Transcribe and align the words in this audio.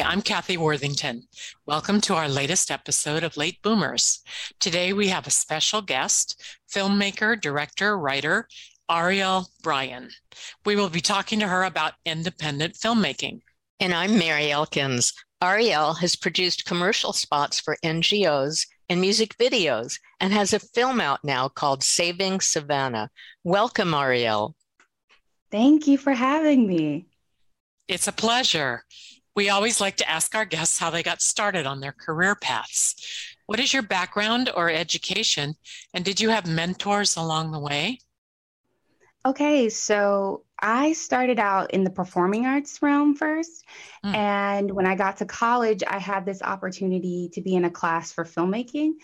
Hi, 0.00 0.12
I'm 0.12 0.22
Kathy 0.22 0.56
Worthington. 0.56 1.24
Welcome 1.66 2.00
to 2.02 2.14
our 2.14 2.28
latest 2.28 2.70
episode 2.70 3.22
of 3.22 3.36
Late 3.36 3.60
Boomers. 3.60 4.20
Today 4.58 4.94
we 4.94 5.08
have 5.08 5.26
a 5.26 5.30
special 5.30 5.82
guest, 5.82 6.42
filmmaker, 6.72 7.38
director, 7.38 7.98
writer, 7.98 8.48
Aurielle 8.90 9.48
Bryan. 9.62 10.08
We 10.64 10.74
will 10.74 10.88
be 10.88 11.02
talking 11.02 11.38
to 11.40 11.48
her 11.48 11.64
about 11.64 11.94
independent 12.06 12.76
filmmaking. 12.76 13.40
And 13.78 13.92
I'm 13.92 14.18
Mary 14.18 14.50
Elkins. 14.50 15.12
Aurielle 15.42 15.98
has 15.98 16.16
produced 16.16 16.64
commercial 16.64 17.12
spots 17.12 17.60
for 17.60 17.76
NGOs 17.84 18.66
and 18.88 19.02
music 19.02 19.36
videos 19.36 19.98
and 20.18 20.32
has 20.32 20.54
a 20.54 20.60
film 20.60 21.00
out 21.00 21.22
now 21.24 21.48
called 21.48 21.82
Saving 21.82 22.40
Savanna. 22.40 23.10
Welcome, 23.44 23.90
Aurielle. 23.90 24.54
Thank 25.50 25.86
you 25.86 25.98
for 25.98 26.14
having 26.14 26.66
me. 26.66 27.06
It's 27.86 28.08
a 28.08 28.12
pleasure. 28.12 28.84
We 29.40 29.48
always 29.48 29.80
like 29.80 29.96
to 29.96 30.10
ask 30.10 30.34
our 30.34 30.44
guests 30.44 30.78
how 30.78 30.90
they 30.90 31.02
got 31.02 31.22
started 31.22 31.64
on 31.64 31.80
their 31.80 31.92
career 31.92 32.34
paths. 32.34 32.94
What 33.46 33.58
is 33.58 33.72
your 33.72 33.80
background 33.82 34.50
or 34.54 34.68
education? 34.68 35.54
And 35.94 36.04
did 36.04 36.20
you 36.20 36.28
have 36.28 36.46
mentors 36.46 37.16
along 37.16 37.52
the 37.52 37.58
way? 37.58 38.00
Okay, 39.24 39.70
so 39.70 40.44
I 40.58 40.92
started 40.92 41.38
out 41.38 41.70
in 41.70 41.84
the 41.84 41.90
performing 41.90 42.44
arts 42.44 42.82
realm 42.82 43.14
first. 43.14 43.64
Mm. 44.04 44.14
And 44.14 44.70
when 44.72 44.84
I 44.84 44.94
got 44.94 45.16
to 45.16 45.24
college, 45.24 45.82
I 45.88 45.98
had 45.98 46.26
this 46.26 46.42
opportunity 46.42 47.30
to 47.32 47.40
be 47.40 47.54
in 47.56 47.64
a 47.64 47.70
class 47.70 48.12
for 48.12 48.26
filmmaking. 48.26 48.96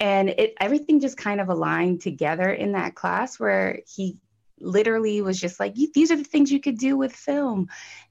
And 0.00 0.30
it 0.30 0.54
everything 0.58 1.00
just 1.00 1.18
kind 1.18 1.38
of 1.38 1.50
aligned 1.50 2.00
together 2.00 2.50
in 2.50 2.72
that 2.72 2.94
class 2.94 3.38
where 3.38 3.80
he 3.94 4.16
literally 4.62 5.20
was 5.22 5.40
just 5.40 5.60
like, 5.60 5.74
these 5.94 6.10
are 6.10 6.16
the 6.16 6.24
things 6.24 6.50
you 6.50 6.60
could 6.60 6.78
do 6.78 6.96
with 6.96 7.12
film. 7.12 7.68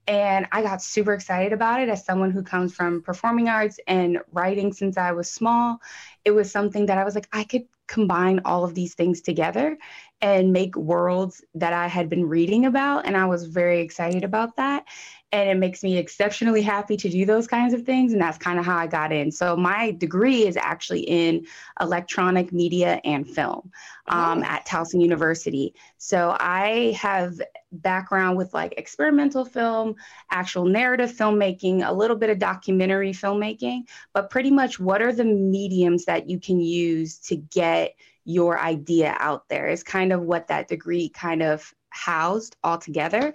And 0.08 0.48
I 0.52 0.62
got 0.62 0.82
super 0.82 1.14
excited 1.14 1.54
about 1.54 1.82
it 1.82 1.90
as 1.90 2.06
someone 2.06 2.32
who 2.32 2.44
comes 2.44 2.74
from 2.74 3.02
performing 3.02 3.50
arts 3.50 3.80
and 3.88 4.20
writing 4.32 4.74
since 4.74 4.98
I 4.98 5.12
was 5.12 5.32
small. 5.32 5.80
It 6.26 6.32
was 6.32 6.52
something 6.52 6.88
that 6.88 6.98
I 6.98 7.04
was 7.04 7.16
like, 7.16 7.28
I 7.32 7.44
could 7.44 7.64
combine 7.88 8.42
all 8.46 8.64
of 8.64 8.74
these 8.74 8.94
things 8.94 9.22
together 9.22 9.78
and 10.22 10.54
make 10.54 10.76
worlds 10.78 11.44
that 11.56 11.74
I 11.74 11.88
had 11.88 12.10
been 12.10 12.26
reading 12.26 12.66
about. 12.66 13.06
And 13.06 13.18
I 13.18 13.26
was 13.26 13.46
very 13.46 13.82
excited 13.82 14.24
about 14.24 14.56
that 14.58 14.86
and 15.32 15.50
it 15.50 15.56
makes 15.56 15.82
me 15.84 15.98
exceptionally 15.98 16.62
happy 16.62 16.98
to 16.98 17.10
do 17.10 17.26
those 17.26 17.48
kinds 17.48 17.74
of 17.74 17.84
things 17.84 18.12
and 18.14 18.22
that's 18.22 18.38
kind 18.38 18.60
of 18.60 18.66
how 18.66 18.78
i 18.78 18.88
got 18.88 19.12
in. 19.12 19.32
So 19.32 19.56
my 19.56 19.92
degree 19.92 20.46
is 20.46 20.58
actually 20.58 21.02
in 21.02 21.46
electronic 21.80 22.52
media 22.52 23.00
and 23.04 23.28
film 23.28 23.72
um, 24.08 24.40
oh. 24.40 24.46
at 24.46 24.66
towson 24.66 25.02
university. 25.02 25.74
So 25.98 26.36
i 26.40 26.98
have 27.00 27.40
background 27.72 28.38
with 28.38 28.54
like 28.54 28.74
experimental 28.78 29.46
film 29.46 29.96
actual 30.30 30.66
narrative 30.66 31.12
filmmaking 31.12 31.88
a 31.88 31.94
little 31.94 32.18
bit 32.18 32.30
of 32.30 32.38
documentary 32.38 33.14
filmmaking 33.14 33.84
but 34.14 34.30
pretty 34.30 34.52
much 34.52 34.78
what 34.78 35.02
are 35.02 35.14
the 35.14 35.24
mediums 35.24 36.04
that 36.04 36.30
you 36.30 36.38
can 36.38 36.60
use 36.60 37.18
to 37.18 37.38
get 37.38 37.96
your 38.26 38.60
idea 38.60 39.16
out 39.20 39.48
there 39.48 39.70
is 39.70 39.84
kind 39.84 40.12
of 40.12 40.22
what 40.22 40.48
that 40.48 40.68
degree 40.68 41.08
kind 41.10 41.42
of 41.42 41.74
housed 41.90 42.58
all 42.62 42.78
together 42.78 43.34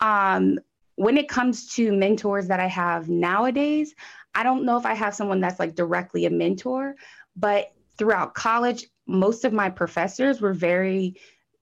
um, 0.00 0.58
when 0.96 1.16
it 1.16 1.28
comes 1.28 1.68
to 1.74 1.92
mentors 1.92 2.48
that 2.48 2.60
I 2.60 2.68
have 2.68 3.08
nowadays, 3.08 3.94
I 4.34 4.42
don't 4.42 4.64
know 4.64 4.76
if 4.76 4.86
I 4.86 4.94
have 4.94 5.14
someone 5.14 5.40
that's 5.40 5.58
like 5.58 5.74
directly 5.74 6.26
a 6.26 6.30
mentor, 6.30 6.96
but 7.36 7.72
throughout 7.98 8.34
college, 8.34 8.86
most 9.06 9.44
of 9.44 9.52
my 9.52 9.70
professors 9.70 10.40
were 10.40 10.54
very 10.54 11.16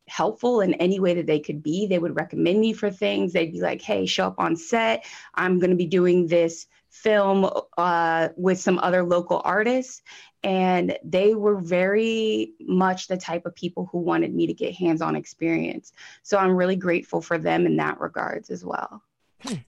helpful 0.08 0.60
in 0.60 0.74
any 0.74 0.98
way 0.98 1.14
that 1.14 1.26
they 1.26 1.38
could 1.38 1.62
be. 1.62 1.86
They 1.86 1.98
would 1.98 2.16
recommend 2.16 2.60
me 2.60 2.72
for 2.72 2.90
things. 2.90 3.32
They'd 3.32 3.52
be 3.52 3.60
like, 3.60 3.80
hey, 3.80 4.06
show 4.06 4.26
up 4.26 4.34
on 4.38 4.56
set. 4.56 5.04
I'm 5.34 5.58
going 5.58 5.70
to 5.70 5.76
be 5.76 5.86
doing 5.86 6.26
this 6.26 6.66
film 6.90 7.48
uh, 7.78 8.28
with 8.36 8.58
some 8.58 8.78
other 8.80 9.04
local 9.04 9.40
artists. 9.44 10.02
And 10.42 10.98
they 11.04 11.34
were 11.34 11.56
very 11.56 12.54
much 12.60 13.06
the 13.06 13.16
type 13.16 13.46
of 13.46 13.54
people 13.54 13.88
who 13.92 13.98
wanted 13.98 14.34
me 14.34 14.46
to 14.48 14.54
get 14.54 14.74
hands 14.74 15.00
on 15.00 15.14
experience. 15.14 15.92
So 16.22 16.38
I'm 16.38 16.56
really 16.56 16.76
grateful 16.76 17.20
for 17.20 17.38
them 17.38 17.66
in 17.66 17.76
that 17.76 18.00
regards 18.00 18.50
as 18.50 18.64
well. 18.64 19.02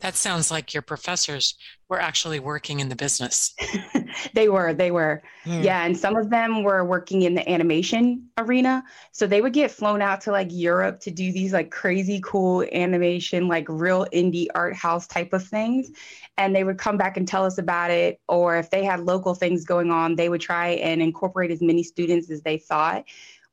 That 0.01 0.17
sounds 0.17 0.51
like 0.51 0.75
your 0.75 0.83
professors 0.83 1.55
were 1.89 2.01
actually 2.01 2.41
working 2.41 2.81
in 2.81 2.89
the 2.89 2.97
business. 2.97 3.55
they 4.35 4.49
were, 4.49 4.75
they 4.75 4.91
were. 4.91 5.23
Mm. 5.45 5.65
Yeah. 5.65 5.85
And 5.85 5.97
some 5.97 6.17
of 6.17 6.31
them 6.31 6.63
were 6.63 6.85
working 6.85 7.23
in 7.23 7.35
the 7.35 7.49
animation 7.49 8.29
arena. 8.39 8.85
So 9.13 9.27
they 9.27 9.41
would 9.41 9.53
get 9.53 9.71
flown 9.71 10.03
out 10.03 10.21
to 10.23 10.33
like 10.33 10.49
Europe 10.51 11.01
to 11.01 11.11
do 11.11 11.33
these 11.33 11.53
like 11.53 11.71
crazy 11.71 12.21
cool 12.23 12.65
animation, 12.73 13.49
like 13.49 13.67
real 13.69 14.07
indie 14.13 14.49
art 14.55 14.75
house 14.75 15.07
type 15.07 15.33
of 15.33 15.47
things. 15.47 15.91
And 16.37 16.55
they 16.55 16.65
would 16.65 16.79
come 16.79 16.97
back 16.97 17.17
and 17.17 17.27
tell 17.27 17.45
us 17.45 17.59
about 17.59 17.91
it. 17.91 18.21
Or 18.29 18.57
if 18.57 18.71
they 18.71 18.85
had 18.85 19.01
local 19.01 19.35
things 19.35 19.65
going 19.65 19.91
on, 19.91 20.17
they 20.17 20.29
would 20.29 20.41
try 20.41 20.71
and 20.71 21.03
incorporate 21.03 21.51
as 21.51 21.63
many 21.63 21.83
students 21.83 22.31
as 22.31 22.43
they 22.43 22.59
thought 22.59 23.05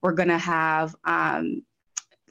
were 0.01 0.13
going 0.13 0.30
to 0.30 0.38
have 0.38 0.96
um, 1.03 1.62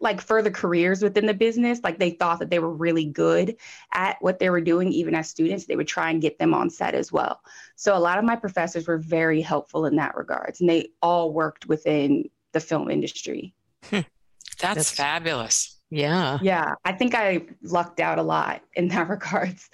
like 0.00 0.20
further 0.20 0.50
careers 0.50 1.02
within 1.02 1.26
the 1.26 1.34
business 1.34 1.80
like 1.82 1.98
they 1.98 2.10
thought 2.10 2.38
that 2.38 2.50
they 2.50 2.58
were 2.58 2.72
really 2.72 3.04
good 3.04 3.56
at 3.92 4.16
what 4.20 4.38
they 4.38 4.50
were 4.50 4.60
doing 4.60 4.92
even 4.92 5.14
as 5.14 5.28
students 5.28 5.66
they 5.66 5.76
would 5.76 5.88
try 5.88 6.10
and 6.10 6.22
get 6.22 6.38
them 6.38 6.54
on 6.54 6.70
set 6.70 6.94
as 6.94 7.12
well. 7.12 7.40
So 7.76 7.96
a 7.96 7.98
lot 7.98 8.18
of 8.18 8.24
my 8.24 8.36
professors 8.36 8.86
were 8.86 8.98
very 8.98 9.40
helpful 9.40 9.86
in 9.86 9.96
that 9.96 10.16
regards 10.16 10.60
and 10.60 10.68
they 10.68 10.90
all 11.02 11.32
worked 11.32 11.66
within 11.66 12.28
the 12.52 12.60
film 12.60 12.90
industry. 12.90 13.54
Hmm. 13.84 14.00
that's, 14.60 14.74
that's 14.74 14.90
fabulous. 14.90 15.78
Yeah. 15.90 16.38
Yeah 16.42 16.74
i 16.84 16.92
think 16.92 17.14
i 17.14 17.46
lucked 17.62 18.00
out 18.00 18.18
a 18.18 18.22
lot 18.22 18.62
in 18.74 18.88
that 18.88 19.08
regards. 19.08 19.70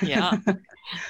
Yeah 0.00 0.38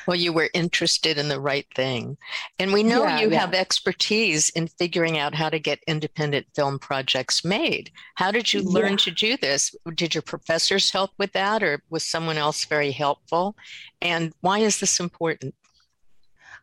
well, 0.06 0.16
you 0.16 0.32
were 0.32 0.50
interested 0.54 1.18
in 1.18 1.28
the 1.28 1.40
right 1.40 1.66
thing. 1.74 2.16
And 2.58 2.72
we 2.72 2.82
know 2.82 3.04
yeah, 3.04 3.20
you 3.20 3.30
yeah. 3.30 3.40
have 3.40 3.54
expertise 3.54 4.50
in 4.50 4.68
figuring 4.68 5.18
out 5.18 5.34
how 5.34 5.48
to 5.48 5.58
get 5.58 5.80
independent 5.86 6.46
film 6.54 6.78
projects 6.78 7.44
made. 7.44 7.90
How 8.14 8.30
did 8.30 8.52
you 8.52 8.62
learn 8.62 8.92
yeah. 8.92 8.96
to 8.96 9.10
do 9.10 9.36
this? 9.36 9.74
Did 9.94 10.14
your 10.14 10.22
professors 10.22 10.90
help 10.90 11.10
with 11.18 11.32
that, 11.32 11.62
or 11.62 11.82
was 11.90 12.04
someone 12.06 12.38
else 12.38 12.64
very 12.64 12.92
helpful? 12.92 13.56
And 14.00 14.32
why 14.40 14.58
is 14.58 14.80
this 14.80 15.00
important? 15.00 15.54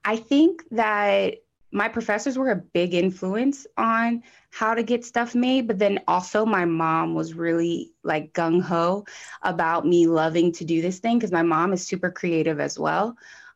I 0.05 0.15
think 0.15 0.63
that 0.71 1.35
my 1.71 1.87
professors 1.87 2.37
were 2.37 2.51
a 2.51 2.55
big 2.55 2.93
influence 2.93 3.67
on 3.77 4.23
how 4.51 4.73
to 4.73 4.83
get 4.83 5.05
stuff 5.05 5.35
made 5.35 5.67
but 5.67 5.79
then 5.79 5.99
also 6.07 6.45
my 6.45 6.65
mom 6.65 7.13
was 7.13 7.33
really 7.33 7.91
like 8.03 8.33
gung 8.33 8.61
ho 8.61 9.05
about 9.43 9.85
me 9.85 10.07
loving 10.07 10.51
to 10.51 10.65
do 10.65 10.81
this 10.81 10.99
thing 10.99 11.17
because 11.17 11.31
my 11.31 11.43
mom 11.43 11.73
is 11.73 11.85
super 11.85 12.09
creative 12.09 12.59
as 12.59 12.79
well. 12.79 13.15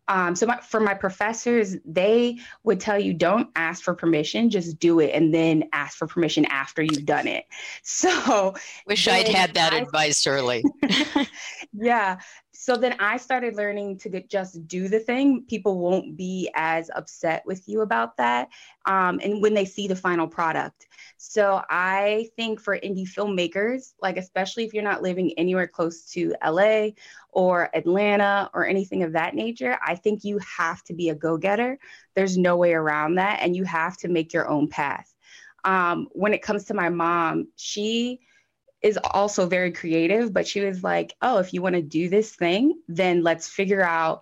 Um, 0.09 0.35
so 0.35 0.45
my, 0.45 0.59
for 0.59 0.81
my 0.81 0.93
professors 0.93 1.77
they 1.85 2.37
would 2.63 2.81
tell 2.81 2.99
you 2.99 3.13
don't 3.13 3.49
ask 3.55 3.81
for 3.81 3.93
permission 3.93 4.49
just 4.49 4.77
do 4.77 4.99
it 4.99 5.11
and 5.13 5.33
then 5.33 5.69
ask 5.71 5.97
for 5.97 6.07
permission 6.07 6.43
after 6.45 6.83
you've 6.83 7.05
done 7.05 7.27
it. 7.27 7.45
So 7.83 8.53
wish 8.85 9.07
i'd 9.07 9.29
had 9.29 9.53
that 9.53 9.71
I, 9.71 9.77
advice 9.77 10.27
early 10.27 10.63
yeah 11.73 12.19
so 12.55 12.77
then 12.77 12.95
I 12.99 13.17
started 13.17 13.55
learning 13.55 13.97
to 13.99 14.09
get, 14.09 14.29
just 14.29 14.67
do 14.67 14.87
the 14.87 14.99
thing. 14.99 15.43
People 15.49 15.79
won't 15.79 16.15
be 16.15 16.51
as 16.55 16.89
upset 16.95 17.43
with 17.45 17.67
you 17.67 17.81
about 17.81 18.15
that. 18.17 18.49
Um, 18.85 19.19
and 19.23 19.41
when 19.41 19.55
they 19.55 19.65
see 19.65 19.87
the 19.87 19.95
final 19.95 20.27
product. 20.27 20.87
So 21.17 21.63
I 21.69 22.29
think 22.35 22.61
for 22.61 22.77
indie 22.77 23.07
filmmakers, 23.07 23.93
like 24.01 24.17
especially 24.17 24.65
if 24.65 24.73
you're 24.73 24.83
not 24.83 25.01
living 25.01 25.33
anywhere 25.35 25.67
close 25.67 26.05
to 26.11 26.35
LA 26.45 26.89
or 27.31 27.75
Atlanta 27.75 28.51
or 28.53 28.67
anything 28.67 29.01
of 29.01 29.13
that 29.13 29.33
nature, 29.33 29.77
I 29.85 29.95
think 29.95 30.23
you 30.23 30.39
have 30.39 30.83
to 30.83 30.93
be 30.93 31.09
a 31.09 31.15
go 31.15 31.37
getter. 31.37 31.79
There's 32.13 32.37
no 32.37 32.55
way 32.55 32.73
around 32.73 33.15
that. 33.15 33.39
And 33.41 33.55
you 33.55 33.63
have 33.63 33.97
to 33.97 34.07
make 34.07 34.31
your 34.31 34.47
own 34.47 34.67
path. 34.67 35.11
Um, 35.63 36.07
when 36.11 36.33
it 36.35 36.43
comes 36.43 36.65
to 36.65 36.75
my 36.75 36.89
mom, 36.89 37.47
she 37.55 38.19
is 38.83 38.99
also 39.11 39.47
very 39.47 39.71
creative, 39.71 40.33
but 40.33 40.45
she 40.45 40.61
was 40.61 40.83
like, 40.83 41.15
oh, 41.21 41.39
if 41.39 41.53
you 41.53 41.61
want 41.61 41.75
to 41.75 41.81
do 41.81 42.09
this 42.09 42.35
thing, 42.35 42.79
then 42.87 43.23
let's 43.23 43.47
figure 43.47 43.81
out 43.81 44.21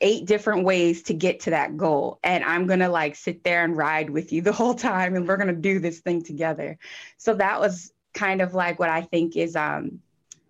eight 0.00 0.24
different 0.24 0.64
ways 0.64 1.02
to 1.02 1.14
get 1.14 1.40
to 1.40 1.50
that 1.50 1.76
goal. 1.76 2.18
And 2.24 2.42
I'm 2.42 2.66
going 2.66 2.80
to 2.80 2.88
like 2.88 3.14
sit 3.14 3.44
there 3.44 3.62
and 3.62 3.76
ride 3.76 4.08
with 4.08 4.32
you 4.32 4.40
the 4.40 4.52
whole 4.52 4.74
time 4.74 5.14
and 5.14 5.28
we're 5.28 5.36
going 5.36 5.54
to 5.54 5.60
do 5.60 5.78
this 5.78 6.00
thing 6.00 6.22
together. 6.22 6.78
So 7.18 7.34
that 7.34 7.60
was 7.60 7.92
kind 8.14 8.40
of 8.40 8.54
like 8.54 8.78
what 8.78 8.90
I 8.90 9.02
think 9.02 9.36
is 9.36 9.54
um 9.54 10.00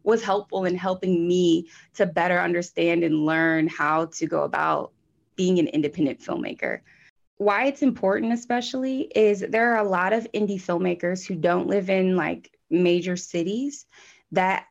was 0.02 0.22
helpful 0.22 0.64
in 0.64 0.74
helping 0.74 1.28
me 1.28 1.68
to 1.94 2.06
better 2.06 2.40
understand 2.40 3.04
and 3.04 3.26
learn 3.26 3.68
how 3.68 4.06
to 4.06 4.26
go 4.26 4.44
about 4.44 4.92
being 5.36 5.58
an 5.58 5.66
independent 5.66 6.20
filmmaker. 6.20 6.80
Why 7.36 7.66
it's 7.66 7.82
important, 7.82 8.32
especially, 8.32 9.02
is 9.14 9.44
there 9.46 9.74
are 9.74 9.84
a 9.84 9.88
lot 9.88 10.14
of 10.14 10.26
indie 10.32 10.60
filmmakers 10.60 11.26
who 11.26 11.34
don't 11.34 11.66
live 11.66 11.90
in 11.90 12.16
like 12.16 12.50
major 12.70 13.16
cities 13.16 13.86
that 14.32 14.66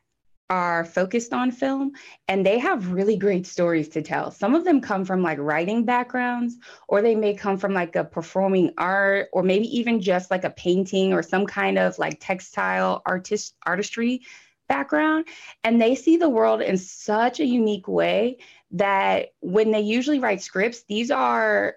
are 0.50 0.84
focused 0.84 1.32
on 1.32 1.52
film 1.52 1.92
and 2.26 2.44
they 2.44 2.58
have 2.58 2.90
really 2.90 3.16
great 3.16 3.46
stories 3.46 3.88
to 3.88 4.02
tell. 4.02 4.32
Some 4.32 4.56
of 4.56 4.64
them 4.64 4.80
come 4.80 5.04
from 5.04 5.22
like 5.22 5.38
writing 5.38 5.84
backgrounds 5.84 6.56
or 6.88 7.00
they 7.00 7.14
may 7.14 7.34
come 7.34 7.56
from 7.56 7.72
like 7.72 7.94
a 7.94 8.04
performing 8.04 8.72
art 8.76 9.28
or 9.32 9.44
maybe 9.44 9.66
even 9.78 10.00
just 10.00 10.30
like 10.30 10.42
a 10.42 10.50
painting 10.50 11.12
or 11.12 11.22
some 11.22 11.46
kind 11.46 11.78
of 11.78 11.96
like 12.00 12.18
textile 12.20 13.00
artist 13.06 13.54
artistry 13.64 14.22
background 14.68 15.26
and 15.64 15.80
they 15.80 15.94
see 15.96 16.16
the 16.16 16.28
world 16.28 16.60
in 16.62 16.76
such 16.76 17.40
a 17.40 17.44
unique 17.44 17.88
way 17.88 18.38
that 18.70 19.30
when 19.40 19.72
they 19.72 19.80
usually 19.80 20.20
write 20.20 20.40
scripts 20.40 20.84
these 20.84 21.10
are 21.10 21.74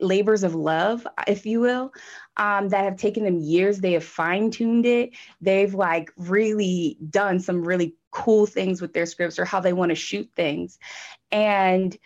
labors 0.00 0.42
of 0.42 0.54
love 0.54 1.06
if 1.26 1.46
you 1.46 1.60
will 1.60 1.92
um, 2.36 2.68
that 2.68 2.84
have 2.84 2.96
taken 2.96 3.24
them 3.24 3.38
years. 3.38 3.78
They 3.78 3.92
have 3.92 4.04
fine-tuned 4.04 4.86
it. 4.86 5.10
They've 5.40 5.72
like 5.74 6.12
really 6.16 6.98
done 7.08 7.40
some 7.40 7.64
really 7.64 7.96
cool 8.10 8.46
things 8.46 8.80
with 8.80 8.92
their 8.92 9.06
scripts 9.06 9.38
or 9.38 9.44
how 9.44 9.60
they 9.60 9.72
want 9.72 9.90
to 9.90 9.94
shoot 9.94 10.30
things. 10.34 10.78
And 11.30 11.96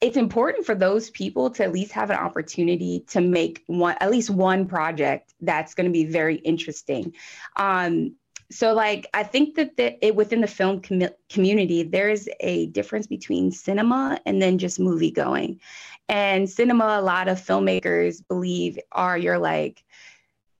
it's 0.00 0.16
important 0.16 0.64
for 0.64 0.74
those 0.74 1.10
people 1.10 1.50
to 1.50 1.64
at 1.64 1.72
least 1.72 1.92
have 1.92 2.10
an 2.10 2.16
opportunity 2.16 3.04
to 3.08 3.20
make 3.20 3.62
one 3.66 3.96
at 4.00 4.10
least 4.10 4.30
one 4.30 4.66
project 4.66 5.34
that's 5.40 5.74
going 5.74 5.84
to 5.84 5.92
be 5.92 6.06
very 6.06 6.36
interesting. 6.36 7.14
Um, 7.56 8.16
so 8.50 8.74
like 8.74 9.06
i 9.14 9.22
think 9.22 9.54
that 9.54 9.76
the, 9.76 10.04
it, 10.04 10.14
within 10.14 10.40
the 10.40 10.46
film 10.46 10.80
com- 10.80 11.02
community 11.28 11.82
there 11.82 12.10
is 12.10 12.28
a 12.40 12.66
difference 12.66 13.06
between 13.06 13.50
cinema 13.52 14.18
and 14.26 14.40
then 14.40 14.58
just 14.58 14.80
movie 14.80 15.10
going. 15.10 15.60
And 16.08 16.50
cinema 16.50 16.98
a 16.98 17.02
lot 17.02 17.28
of 17.28 17.40
filmmakers 17.40 18.26
believe 18.26 18.78
are 18.90 19.16
your 19.16 19.38
like 19.38 19.84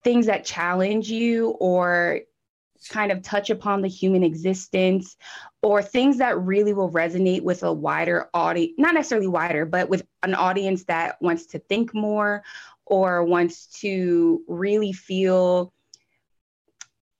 things 0.04 0.26
that 0.26 0.44
challenge 0.44 1.10
you 1.10 1.50
or 1.58 2.20
kind 2.88 3.12
of 3.12 3.22
touch 3.22 3.50
upon 3.50 3.82
the 3.82 3.88
human 3.88 4.22
existence 4.22 5.16
or 5.62 5.82
things 5.82 6.18
that 6.18 6.40
really 6.40 6.72
will 6.72 6.90
resonate 6.90 7.42
with 7.42 7.62
a 7.62 7.72
wider 7.72 8.30
audience 8.32 8.72
not 8.78 8.94
necessarily 8.94 9.26
wider 9.26 9.66
but 9.66 9.90
with 9.90 10.06
an 10.22 10.34
audience 10.34 10.84
that 10.84 11.20
wants 11.20 11.44
to 11.46 11.58
think 11.58 11.92
more 11.92 12.42
or 12.86 13.22
wants 13.24 13.66
to 13.66 14.42
really 14.48 14.92
feel 14.92 15.74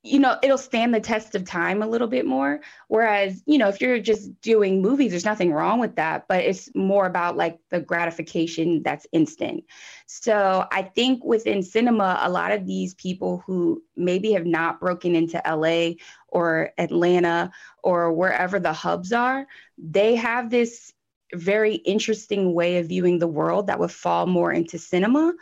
you 0.02 0.18
know 0.18 0.38
it'll 0.42 0.56
stand 0.58 0.94
the 0.94 1.00
test 1.00 1.34
of 1.34 1.44
time 1.44 1.82
a 1.82 1.86
little 1.86 2.06
bit 2.06 2.26
more. 2.26 2.60
Whereas 2.88 3.42
you 3.46 3.58
know 3.58 3.68
if 3.68 3.80
you're 3.80 3.98
just 3.98 4.40
doing 4.40 4.80
movies 4.80 5.10
there's 5.10 5.24
nothing 5.24 5.52
wrong 5.52 5.78
with 5.78 5.96
that 5.96 6.26
but 6.28 6.44
it's 6.44 6.74
more 6.74 7.06
about 7.06 7.36
like 7.36 7.58
the 7.70 7.80
gratification 7.80 8.82
that's 8.82 9.06
instant. 9.12 9.64
So 10.06 10.66
i 10.72 10.82
think 10.82 11.24
within 11.24 11.62
cinema 11.62 12.18
a 12.22 12.30
lot 12.30 12.52
of 12.52 12.66
these 12.66 12.94
people 12.94 13.42
who 13.46 13.82
maybe 13.96 14.32
have 14.32 14.46
not 14.46 14.80
broken 14.80 15.14
into 15.14 15.40
la 15.46 15.90
or 16.28 16.70
atlanta 16.78 17.50
or 17.82 18.12
wherever 18.12 18.58
the 18.58 18.72
hubs 18.72 19.12
are 19.12 19.46
they 19.78 20.14
have 20.16 20.50
this 20.50 20.92
very 21.34 21.74
interesting 21.74 22.54
way 22.54 22.78
of 22.78 22.88
viewing 22.88 23.18
the 23.18 23.26
world 23.26 23.66
that 23.66 23.78
would 23.78 23.92
fall 23.92 24.26
more 24.26 24.52
into 24.52 24.78
cinema. 24.78 25.32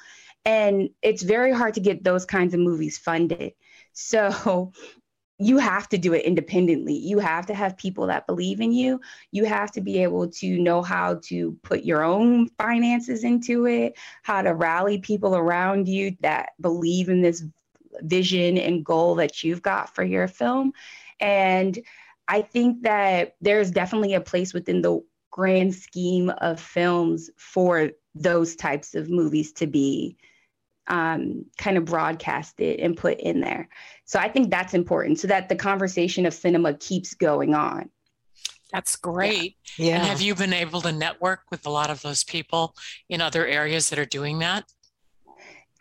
And 0.44 0.90
it's 1.02 1.22
very 1.22 1.52
hard 1.52 1.75
to 1.75 1.81
get 1.81 2.04
those 2.04 2.25
kinds 2.25 2.54
of 2.54 2.61
movies 2.61 2.99
funded 2.99 3.52
so 3.98 4.72
you 5.40 5.58
have 5.58 5.88
to 5.88 5.98
do 5.98 6.14
it 6.14 6.24
independently. 6.24 6.94
You 6.94 7.20
have 7.20 7.46
to 7.46 7.54
have 7.54 7.76
people 7.76 8.08
that 8.08 8.26
believe 8.26 8.60
in 8.60 8.72
you. 8.72 9.00
You 9.30 9.44
have 9.44 9.70
to 9.72 9.80
be 9.80 10.02
able 10.02 10.28
to 10.28 10.58
know 10.58 10.82
how 10.82 11.20
to 11.24 11.56
put 11.62 11.84
your 11.84 12.02
own 12.02 12.48
finances 12.58 13.22
into 13.22 13.66
it, 13.66 13.96
how 14.22 14.42
to 14.42 14.54
rally 14.54 14.98
people 14.98 15.36
around 15.36 15.86
you 15.86 16.16
that 16.20 16.50
believe 16.60 17.08
in 17.08 17.22
this 17.22 17.44
vision 18.02 18.58
and 18.58 18.84
goal 18.84 19.14
that 19.16 19.44
you've 19.44 19.62
got 19.62 19.94
for 19.94 20.02
your 20.02 20.26
film. 20.26 20.72
And 21.20 21.78
I 22.26 22.42
think 22.42 22.82
that 22.82 23.36
there's 23.40 23.70
definitely 23.70 24.14
a 24.14 24.20
place 24.20 24.52
within 24.52 24.82
the 24.82 25.00
grand 25.30 25.74
scheme 25.74 26.30
of 26.38 26.58
films 26.58 27.30
for 27.36 27.90
those 28.14 28.56
types 28.56 28.96
of 28.96 29.08
movies 29.08 29.52
to 29.52 29.66
be 29.68 30.16
um, 30.88 31.44
kind 31.58 31.76
of 31.76 31.85
broadcasted 31.85 32.81
and 32.81 32.96
put 32.96 33.20
in 33.20 33.40
there. 33.40 33.69
So 34.05 34.19
I 34.19 34.29
think 34.29 34.50
that's 34.50 34.75
important 34.75 35.20
so 35.20 35.29
that 35.29 35.49
the 35.49 35.56
conversation 35.56 36.26
of 36.26 36.35
cinema 36.35 36.75
keeps 36.75 37.14
going 37.14 37.55
on. 37.55 37.90
That's 38.73 38.96
great. 38.96 39.56
Yeah. 39.76 39.96
And 39.96 40.06
have 40.06 40.20
you 40.20 40.35
been 40.35 40.52
able 40.52 40.81
to 40.82 40.93
network 40.93 41.43
with 41.50 41.67
a 41.67 41.70
lot 41.70 41.90
of 41.90 42.02
those 42.02 42.25
people 42.25 42.75
in 43.08 43.20
other 43.20 43.46
areas 43.46 43.88
that 43.90 43.99
are 43.99 44.05
doing 44.05 44.40
that? 44.40 44.64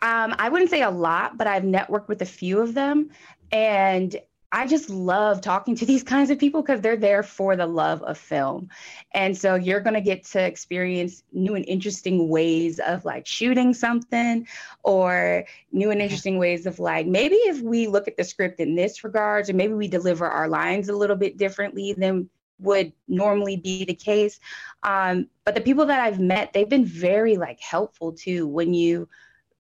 Um, 0.01 0.35
I 0.37 0.49
wouldn't 0.49 0.69
say 0.69 0.83
a 0.83 0.89
lot, 0.89 1.37
but 1.37 1.47
I've 1.47 1.63
networked 1.63 2.07
with 2.07 2.21
a 2.21 2.25
few 2.25 2.59
of 2.59 2.73
them. 2.73 3.09
And 3.51 4.15
I 4.57 4.65
just 4.65 4.89
love 4.89 5.41
talking 5.41 5.75
to 5.75 5.85
these 5.85 6.01
kinds 6.01 6.31
of 6.31 6.39
people 6.39 6.63
because 6.63 6.81
they're 6.81 6.97
there 6.97 7.21
for 7.21 7.55
the 7.55 7.67
love 7.67 8.01
of 8.01 8.17
film. 8.17 8.69
And 9.13 9.37
so 9.37 9.53
you're 9.53 9.81
going 9.81 9.93
to 9.93 10.01
get 10.01 10.23
to 10.25 10.41
experience 10.41 11.21
new 11.31 11.53
and 11.53 11.63
interesting 11.67 12.27
ways 12.27 12.79
of 12.79 13.05
like 13.05 13.27
shooting 13.27 13.75
something 13.75 14.47
or 14.81 15.45
new 15.71 15.91
and 15.91 16.01
interesting 16.01 16.39
ways 16.39 16.65
of 16.65 16.79
like 16.79 17.05
maybe 17.05 17.35
if 17.35 17.61
we 17.61 17.85
look 17.85 18.07
at 18.07 18.17
the 18.17 18.23
script 18.23 18.59
in 18.59 18.73
this 18.73 19.03
regards 19.03 19.47
or 19.47 19.53
maybe 19.53 19.75
we 19.75 19.87
deliver 19.87 20.25
our 20.25 20.47
lines 20.47 20.89
a 20.89 20.97
little 20.97 21.15
bit 21.15 21.37
differently 21.37 21.93
than 21.93 22.27
would 22.59 22.91
normally 23.07 23.57
be 23.57 23.85
the 23.85 23.93
case. 23.93 24.39
Um, 24.81 25.27
but 25.45 25.53
the 25.53 25.61
people 25.61 25.85
that 25.85 25.99
I've 25.99 26.19
met, 26.19 26.53
they've 26.53 26.67
been 26.67 26.83
very 26.83 27.37
like 27.37 27.59
helpful 27.59 28.11
too 28.11 28.47
when 28.47 28.73
you 28.73 29.07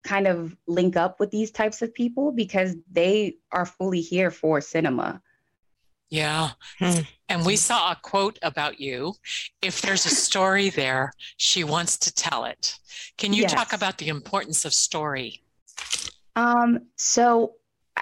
kind 0.06 0.26
of 0.26 0.56
link 0.66 0.96
up 0.96 1.20
with 1.20 1.30
these 1.30 1.50
types 1.50 1.82
of 1.82 1.92
people 1.92 2.32
because 2.32 2.74
they 2.90 3.36
are 3.52 3.66
fully 3.66 4.00
here 4.00 4.30
for 4.30 4.60
cinema. 4.60 5.20
Yeah. 6.08 6.50
Hmm. 6.78 7.00
And 7.28 7.44
we 7.44 7.56
saw 7.56 7.90
a 7.90 7.96
quote 7.96 8.38
about 8.42 8.80
you. 8.80 9.14
If 9.60 9.82
there's 9.82 10.06
a 10.06 10.10
story 10.10 10.70
there, 10.70 11.12
she 11.36 11.64
wants 11.64 11.98
to 11.98 12.14
tell 12.14 12.44
it. 12.44 12.78
Can 13.18 13.32
you 13.32 13.42
yes. 13.42 13.52
talk 13.52 13.72
about 13.72 13.98
the 13.98 14.08
importance 14.08 14.64
of 14.64 14.72
story? 14.72 15.42
Um, 16.36 16.86
so 16.96 17.54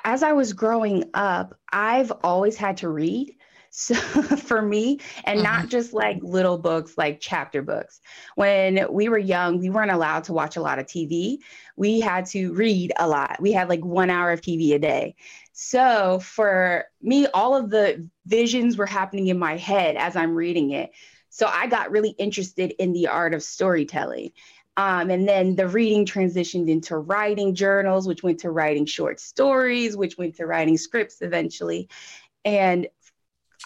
as 0.05 0.23
I 0.23 0.33
was 0.33 0.53
growing 0.53 1.05
up, 1.15 1.59
I've 1.73 2.13
always 2.23 2.57
had 2.57 2.79
to 2.79 2.89
read. 2.89 3.35
So 3.77 3.95
for 4.37 4.63
me, 4.63 5.01
and 5.25 5.41
mm-hmm. 5.41 5.43
not 5.43 5.69
just 5.69 5.93
like 5.93 6.19
little 6.23 6.59
books, 6.59 6.97
like 6.97 7.19
chapter 7.21 7.61
books. 7.61 8.01
When 8.37 8.87
we 8.89 9.09
were 9.09 9.19
young, 9.19 9.59
we 9.59 9.69
weren't 9.69 9.91
allowed 9.91 10.25
to 10.25 10.33
watch 10.33 10.55
a 10.57 10.63
lot 10.63 10.79
of 10.79 10.87
TV. 10.87 11.39
We 11.77 11.99
had 11.99 12.27
to 12.27 12.53
read 12.53 12.93
a 12.97 13.09
lot. 13.09 13.39
We 13.41 13.51
had 13.51 13.69
like 13.69 13.85
one 13.85 14.11
hour 14.11 14.31
of 14.31 14.43
TV 14.43 14.75
a 14.75 14.79
day. 14.79 15.17
So 15.55 16.21
for 16.21 16.85
me, 17.03 17.27
all 17.35 17.57
of 17.57 17.69
the 17.69 18.09
visions 18.27 18.77
were 18.77 18.87
happening 18.87 19.27
in 19.27 19.41
my 19.41 19.57
head 19.57 19.97
as 19.97 20.15
I'm 20.15 20.37
reading 20.37 20.71
it. 20.71 20.93
So 21.31 21.49
I 21.49 21.67
got 21.67 21.91
really 21.91 22.11
interested 22.11 22.75
in 22.79 22.93
the 22.93 23.09
art 23.09 23.35
of 23.35 23.43
storytelling. 23.43 24.31
Um, 24.77 25.11
and 25.11 25.29
then 25.29 25.57
the 25.57 25.67
reading 25.67 26.07
transitioned 26.07 26.69
into 26.69 26.97
writing 26.97 27.57
journals, 27.57 28.07
which 28.07 28.23
went 28.23 28.39
to 28.41 28.53
writing 28.53 28.87
short 28.87 29.19
stories, 29.19 29.97
which 29.97 30.17
went 30.17 30.37
to 30.37 30.47
writing 30.47 30.77
scripts 30.77 31.23
eventually. 31.23 31.89
And 32.45 32.87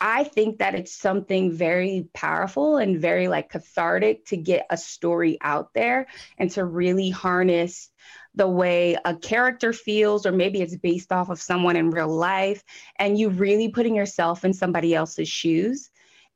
I 0.01 0.25
think 0.25 0.59
that 0.59 0.75
it's 0.75 0.95
something 0.95 1.53
very 1.53 2.09
powerful 2.15 2.77
and 2.77 3.01
very 3.01 3.29
like 3.29 3.51
cathartic 3.51 4.27
to 4.27 4.37
get 4.37 4.67
a 4.71 4.77
story 4.77 5.39
out 5.41 5.75
there 5.75 6.07
and 6.39 6.51
to 6.53 6.65
really 6.65 7.11
harness 7.11 7.91
the 8.35 8.49
way 8.49 8.97
a 9.05 9.17
character 9.17 9.73
feels, 9.73 10.25
or 10.25 10.33
maybe 10.33 10.61
it's 10.61 10.77
based 10.77 11.11
off 11.11 11.31
of 11.31 11.41
someone 11.41 11.77
in 11.77 11.91
real 11.91 12.09
life, 12.09 12.63
and 12.97 13.19
you 13.19 13.31
really 13.31 13.69
putting 13.71 13.97
yourself 13.97 14.45
in 14.45 14.53
somebody 14.53 14.95
else's 14.95 15.29
shoes 15.29 15.91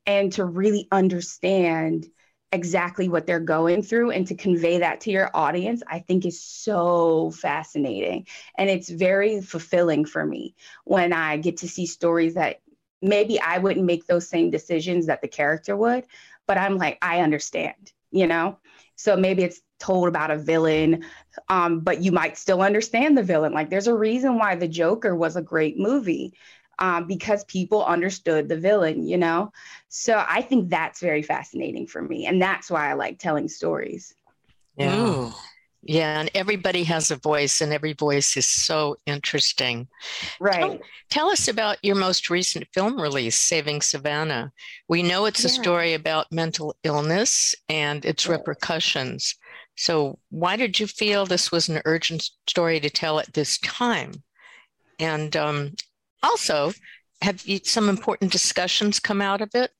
and 0.07 0.33
to 0.33 0.45
really 0.45 0.89
understand 0.91 2.09
exactly 2.51 3.09
what 3.09 3.27
they're 3.27 3.41
going 3.41 3.83
through 3.83 4.11
and 4.11 4.27
to 4.27 4.35
convey 4.35 4.79
that 4.79 5.01
to 5.01 5.11
your 5.11 5.31
audience, 5.33 5.83
I 5.87 6.01
think 6.01 6.27
is 6.27 6.43
so 6.43 7.31
fascinating. 7.31 8.27
And 8.59 8.69
it's 8.69 8.91
very 8.91 9.41
fulfilling 9.41 10.05
for 10.05 10.27
me 10.27 10.55
when 10.85 11.13
I 11.13 11.37
get 11.37 11.59
to 11.59 11.69
see 11.69 11.87
stories 11.87 12.35
that 12.35 12.62
maybe 13.03 13.41
I 13.41 13.59
wouldn't 13.59 13.87
make 13.87 14.07
those 14.07 14.29
same 14.29 14.51
decisions 14.51 15.07
that 15.07 15.21
the 15.21 15.29
character 15.29 15.77
would, 15.77 16.05
but 16.47 16.57
I'm 16.57 16.79
like, 16.79 16.99
I 17.03 17.21
understand, 17.21 17.93
you 18.11 18.27
know? 18.27 18.59
So 18.97 19.17
maybe 19.17 19.43
it's 19.43 19.61
told 19.81 20.09
about 20.09 20.31
a 20.31 20.39
villain, 20.39 21.05
um, 21.49 21.81
but 21.81 22.01
you 22.03 22.13
might 22.13 22.39
still 22.39 22.63
understand 22.63 23.19
the 23.19 23.23
villain. 23.23 23.53
Like 23.53 23.69
there's 23.71 23.89
a 23.89 23.95
reason 23.95 24.39
why 24.39 24.55
The 24.55 24.69
Joker 24.69 25.15
was 25.15 25.37
a 25.37 25.43
great 25.43 25.79
movie. 25.79 26.35
Um, 26.79 27.07
because 27.07 27.45
people 27.45 27.85
understood 27.85 28.49
the 28.49 28.57
villain, 28.57 29.07
you 29.07 29.17
know? 29.19 29.53
So 29.89 30.25
I 30.27 30.41
think 30.43 30.71
that's 30.71 31.01
very 31.01 31.23
fascinating 31.23 31.87
for 31.87 32.03
me. 32.03 32.27
And 32.27 32.41
that's 32.43 32.71
why 32.71 32.91
I 32.91 32.95
like 32.95 33.19
telling 33.19 33.47
stories. 33.49 34.15
Yeah. 34.77 35.13
Ooh. 35.13 35.33
Yeah, 35.85 36.21
and 36.21 36.31
everybody 36.35 36.85
has 36.85 37.11
a 37.11 37.17
voice, 37.17 37.61
and 37.61 37.73
every 37.73 37.93
voice 37.93 38.37
is 38.37 38.47
so 38.47 38.97
interesting. 39.05 39.89
Right. 40.39 40.61
Tell, 40.61 40.79
tell 41.11 41.31
us 41.31 41.49
about 41.49 41.79
your 41.83 41.97
most 41.97 42.31
recent 42.31 42.69
film 42.73 43.01
release, 43.01 43.39
Saving 43.39 43.81
Savanna. 43.81 44.53
We 44.89 45.03
know 45.03 45.25
it's 45.25 45.43
yeah. 45.43 45.51
a 45.51 45.51
story 45.51 45.95
about 45.95 46.31
mental 46.31 46.77
illness 46.85 47.55
and 47.69 48.05
its 48.05 48.29
right. 48.29 48.39
repercussions. 48.39 49.35
So, 49.77 50.21
why 50.31 50.55
did 50.55 50.79
you 50.79 50.87
feel 50.87 51.27
this 51.27 51.51
was 51.51 51.69
an 51.69 51.83
urgent 51.85 52.31
story 52.47 52.79
to 52.79 52.91
tell 52.91 53.19
at 53.19 53.33
this 53.33 53.59
time? 53.59 54.13
And 55.01 55.37
um, 55.37 55.75
also, 56.23 56.73
have 57.23 57.45
you, 57.45 57.59
some 57.65 57.89
important 57.89 58.31
discussions 58.31 59.01
come 59.01 59.21
out 59.21 59.41
of 59.41 59.51
it? 59.55 59.73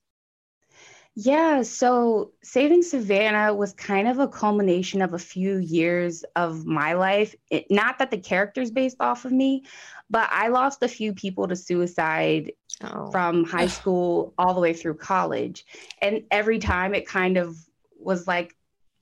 Yeah, 1.15 1.61
so 1.63 2.33
Saving 2.43 2.83
Savanna 2.83 3.55
was 3.55 3.75
kind 3.75 4.09
of 4.09 4.19
a 4.19 4.29
culmination 4.29 5.03
of 5.03 5.13
a 5.13 5.19
few 5.19 5.59
years 5.59 6.25
of 6.37 6.65
my 6.65 6.95
life. 6.95 7.35
It, 7.51 7.67
not 7.71 7.99
that 7.99 8.11
the 8.11 8.17
character's 8.17 8.71
based 8.71 8.97
off 8.99 9.27
of 9.27 9.33
me, 9.33 9.65
but 10.09 10.31
I 10.33 10.49
lost 10.49 10.83
a 10.83 10.89
few 10.89 11.13
people 11.13 11.49
to 11.49 11.57
suicide 11.57 12.53
oh. 12.83 13.11
from 13.11 13.45
high 13.45 13.67
school 13.67 14.33
all 14.39 14.55
the 14.55 14.61
way 14.61 14.73
through 14.73 14.95
college. 14.95 15.67
And 16.01 16.23
every 16.31 16.59
time 16.59 16.95
it 16.95 17.07
kind 17.07 17.37
of 17.37 17.59
was 17.99 18.27
like, 18.27 18.57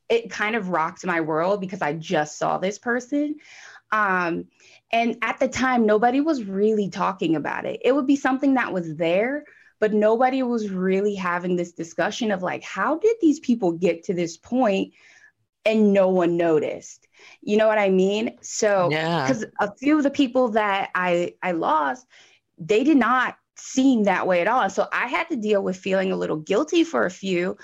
it 0.08 0.30
kind 0.30 0.56
of 0.56 0.70
rocked 0.70 1.06
my 1.06 1.20
world 1.20 1.60
because 1.60 1.80
I 1.80 1.92
just 1.92 2.38
saw 2.38 2.58
this 2.58 2.78
person. 2.78 3.36
Um, 3.92 4.46
and 4.92 5.16
at 5.22 5.38
the 5.38 5.48
time, 5.48 5.86
nobody 5.86 6.20
was 6.20 6.42
really 6.42 6.88
talking 6.88 7.36
about 7.36 7.66
it. 7.66 7.80
It 7.84 7.94
would 7.94 8.08
be 8.08 8.16
something 8.16 8.54
that 8.54 8.72
was 8.72 8.96
there, 8.96 9.44
but 9.80 9.92
nobody 9.94 10.42
was 10.42 10.70
really 10.70 11.14
having 11.14 11.56
this 11.56 11.72
discussion 11.72 12.30
of 12.30 12.42
like 12.42 12.62
how 12.62 12.98
did 12.98 13.16
these 13.20 13.40
people 13.40 13.72
get 13.72 14.04
to 14.04 14.14
this 14.14 14.36
point 14.36 14.92
and 15.64 15.92
no 15.92 16.08
one 16.08 16.36
noticed 16.36 17.08
you 17.42 17.56
know 17.56 17.66
what 17.66 17.78
i 17.78 17.90
mean 17.90 18.36
so 18.40 18.88
because 18.88 19.42
yeah. 19.42 19.66
a 19.66 19.74
few 19.76 19.96
of 19.96 20.02
the 20.02 20.10
people 20.10 20.48
that 20.48 20.90
i 20.94 21.34
i 21.42 21.52
lost 21.52 22.06
they 22.58 22.84
did 22.84 22.96
not 22.96 23.36
seem 23.56 24.04
that 24.04 24.26
way 24.26 24.40
at 24.40 24.48
all 24.48 24.70
so 24.70 24.86
i 24.92 25.06
had 25.06 25.28
to 25.28 25.36
deal 25.36 25.62
with 25.62 25.76
feeling 25.76 26.12
a 26.12 26.16
little 26.16 26.36
guilty 26.36 26.84
for 26.84 27.04
a 27.04 27.10
few 27.10 27.56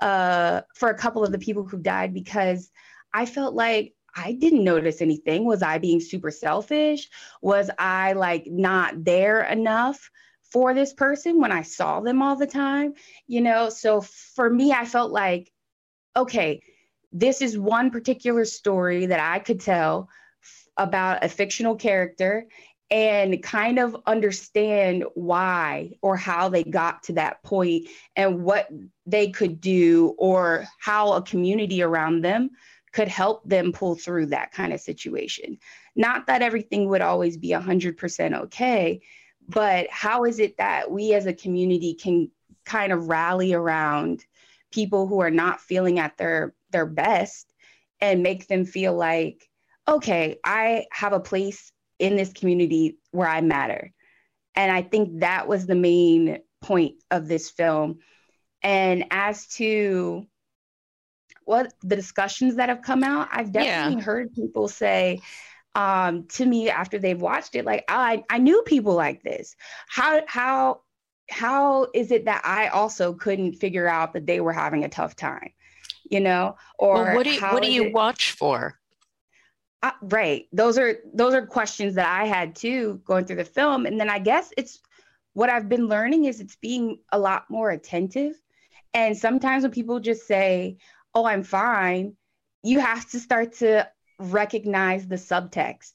uh 0.00 0.60
for 0.74 0.88
a 0.88 0.98
couple 0.98 1.22
of 1.22 1.30
the 1.30 1.38
people 1.38 1.64
who 1.64 1.78
died 1.78 2.12
because 2.12 2.70
i 3.12 3.26
felt 3.26 3.54
like 3.54 3.94
I 4.16 4.32
didn't 4.32 4.62
notice 4.62 5.02
anything. 5.02 5.44
Was 5.44 5.62
I 5.62 5.78
being 5.78 6.00
super 6.00 6.30
selfish? 6.30 7.08
Was 7.42 7.68
I 7.78 8.12
like 8.12 8.46
not 8.46 9.04
there 9.04 9.42
enough? 9.42 10.08
For 10.50 10.74
this 10.74 10.92
person 10.92 11.40
when 11.40 11.52
I 11.52 11.62
saw 11.62 12.00
them 12.00 12.22
all 12.22 12.36
the 12.36 12.46
time, 12.46 12.94
you 13.26 13.40
know? 13.40 13.68
So 13.68 14.00
for 14.00 14.48
me, 14.48 14.72
I 14.72 14.84
felt 14.84 15.12
like, 15.12 15.52
okay, 16.16 16.62
this 17.12 17.42
is 17.42 17.58
one 17.58 17.90
particular 17.90 18.44
story 18.44 19.06
that 19.06 19.20
I 19.20 19.38
could 19.38 19.60
tell 19.60 20.08
about 20.76 21.24
a 21.24 21.28
fictional 21.28 21.76
character 21.76 22.46
and 22.90 23.42
kind 23.42 23.78
of 23.78 23.96
understand 24.06 25.04
why 25.14 25.92
or 26.02 26.16
how 26.16 26.48
they 26.48 26.62
got 26.62 27.02
to 27.04 27.14
that 27.14 27.42
point 27.42 27.88
and 28.14 28.44
what 28.44 28.68
they 29.06 29.30
could 29.30 29.60
do 29.60 30.14
or 30.18 30.66
how 30.78 31.14
a 31.14 31.22
community 31.22 31.82
around 31.82 32.22
them 32.22 32.50
could 32.92 33.08
help 33.08 33.42
them 33.48 33.72
pull 33.72 33.96
through 33.96 34.26
that 34.26 34.52
kind 34.52 34.72
of 34.72 34.80
situation. 34.80 35.58
Not 35.96 36.26
that 36.26 36.42
everything 36.42 36.88
would 36.88 37.00
always 37.00 37.36
be 37.36 37.50
100% 37.50 38.42
okay, 38.42 39.00
but 39.48 39.88
how 39.90 40.24
is 40.24 40.38
it 40.38 40.56
that 40.56 40.90
we 40.90 41.12
as 41.14 41.26
a 41.26 41.32
community 41.32 41.94
can 41.94 42.30
kind 42.64 42.92
of 42.92 43.08
rally 43.08 43.52
around 43.52 44.24
people 44.72 45.06
who 45.06 45.20
are 45.20 45.30
not 45.30 45.60
feeling 45.60 45.98
at 45.98 46.16
their 46.16 46.54
their 46.70 46.86
best 46.86 47.52
and 48.00 48.22
make 48.22 48.48
them 48.48 48.64
feel 48.64 48.94
like 48.94 49.48
okay 49.86 50.38
i 50.44 50.86
have 50.90 51.12
a 51.12 51.20
place 51.20 51.72
in 51.98 52.16
this 52.16 52.32
community 52.32 52.98
where 53.10 53.28
i 53.28 53.40
matter 53.40 53.92
and 54.54 54.72
i 54.72 54.82
think 54.82 55.20
that 55.20 55.46
was 55.46 55.66
the 55.66 55.74
main 55.74 56.38
point 56.62 56.94
of 57.10 57.28
this 57.28 57.50
film 57.50 57.98
and 58.62 59.04
as 59.10 59.46
to 59.46 60.26
what 61.44 61.72
the 61.82 61.94
discussions 61.94 62.56
that 62.56 62.70
have 62.70 62.82
come 62.82 63.04
out 63.04 63.28
i've 63.30 63.52
definitely 63.52 63.96
yeah. 63.96 64.02
heard 64.02 64.32
people 64.32 64.66
say 64.66 65.20
um, 65.74 66.24
to 66.28 66.46
me 66.46 66.70
after 66.70 66.98
they've 66.98 67.20
watched 67.20 67.54
it, 67.54 67.64
like 67.64 67.84
I, 67.88 68.24
I 68.30 68.38
knew 68.38 68.62
people 68.62 68.94
like 68.94 69.22
this. 69.22 69.56
How, 69.88 70.22
how, 70.26 70.82
how 71.30 71.88
is 71.94 72.10
it 72.10 72.26
that 72.26 72.42
I 72.44 72.68
also 72.68 73.14
couldn't 73.14 73.54
figure 73.54 73.88
out 73.88 74.12
that 74.12 74.26
they 74.26 74.40
were 74.40 74.52
having 74.52 74.84
a 74.84 74.88
tough 74.88 75.16
time, 75.16 75.52
you 76.10 76.20
know? 76.20 76.56
Or 76.78 77.04
well, 77.04 77.14
what 77.16 77.24
do 77.24 77.32
you, 77.32 77.40
what 77.40 77.62
do 77.62 77.72
you 77.72 77.84
it, 77.84 77.92
watch 77.92 78.32
for? 78.32 78.78
Uh, 79.84 79.90
right. 80.00 80.46
Those 80.50 80.78
are 80.78 80.96
those 81.12 81.34
are 81.34 81.44
questions 81.44 81.96
that 81.96 82.08
I 82.08 82.24
had 82.24 82.56
too 82.56 83.02
going 83.04 83.26
through 83.26 83.36
the 83.36 83.44
film, 83.44 83.84
and 83.84 84.00
then 84.00 84.08
I 84.08 84.18
guess 84.18 84.50
it's 84.56 84.80
what 85.34 85.50
I've 85.50 85.68
been 85.68 85.88
learning 85.88 86.24
is 86.24 86.40
it's 86.40 86.56
being 86.56 87.00
a 87.12 87.18
lot 87.18 87.50
more 87.50 87.70
attentive. 87.70 88.32
And 88.94 89.14
sometimes 89.14 89.62
when 89.62 89.72
people 89.72 90.00
just 90.00 90.26
say, 90.26 90.78
"Oh, 91.14 91.26
I'm 91.26 91.42
fine," 91.42 92.16
you 92.62 92.80
have 92.80 93.10
to 93.10 93.20
start 93.20 93.52
to 93.56 93.86
recognize 94.18 95.06
the 95.06 95.16
subtext 95.16 95.92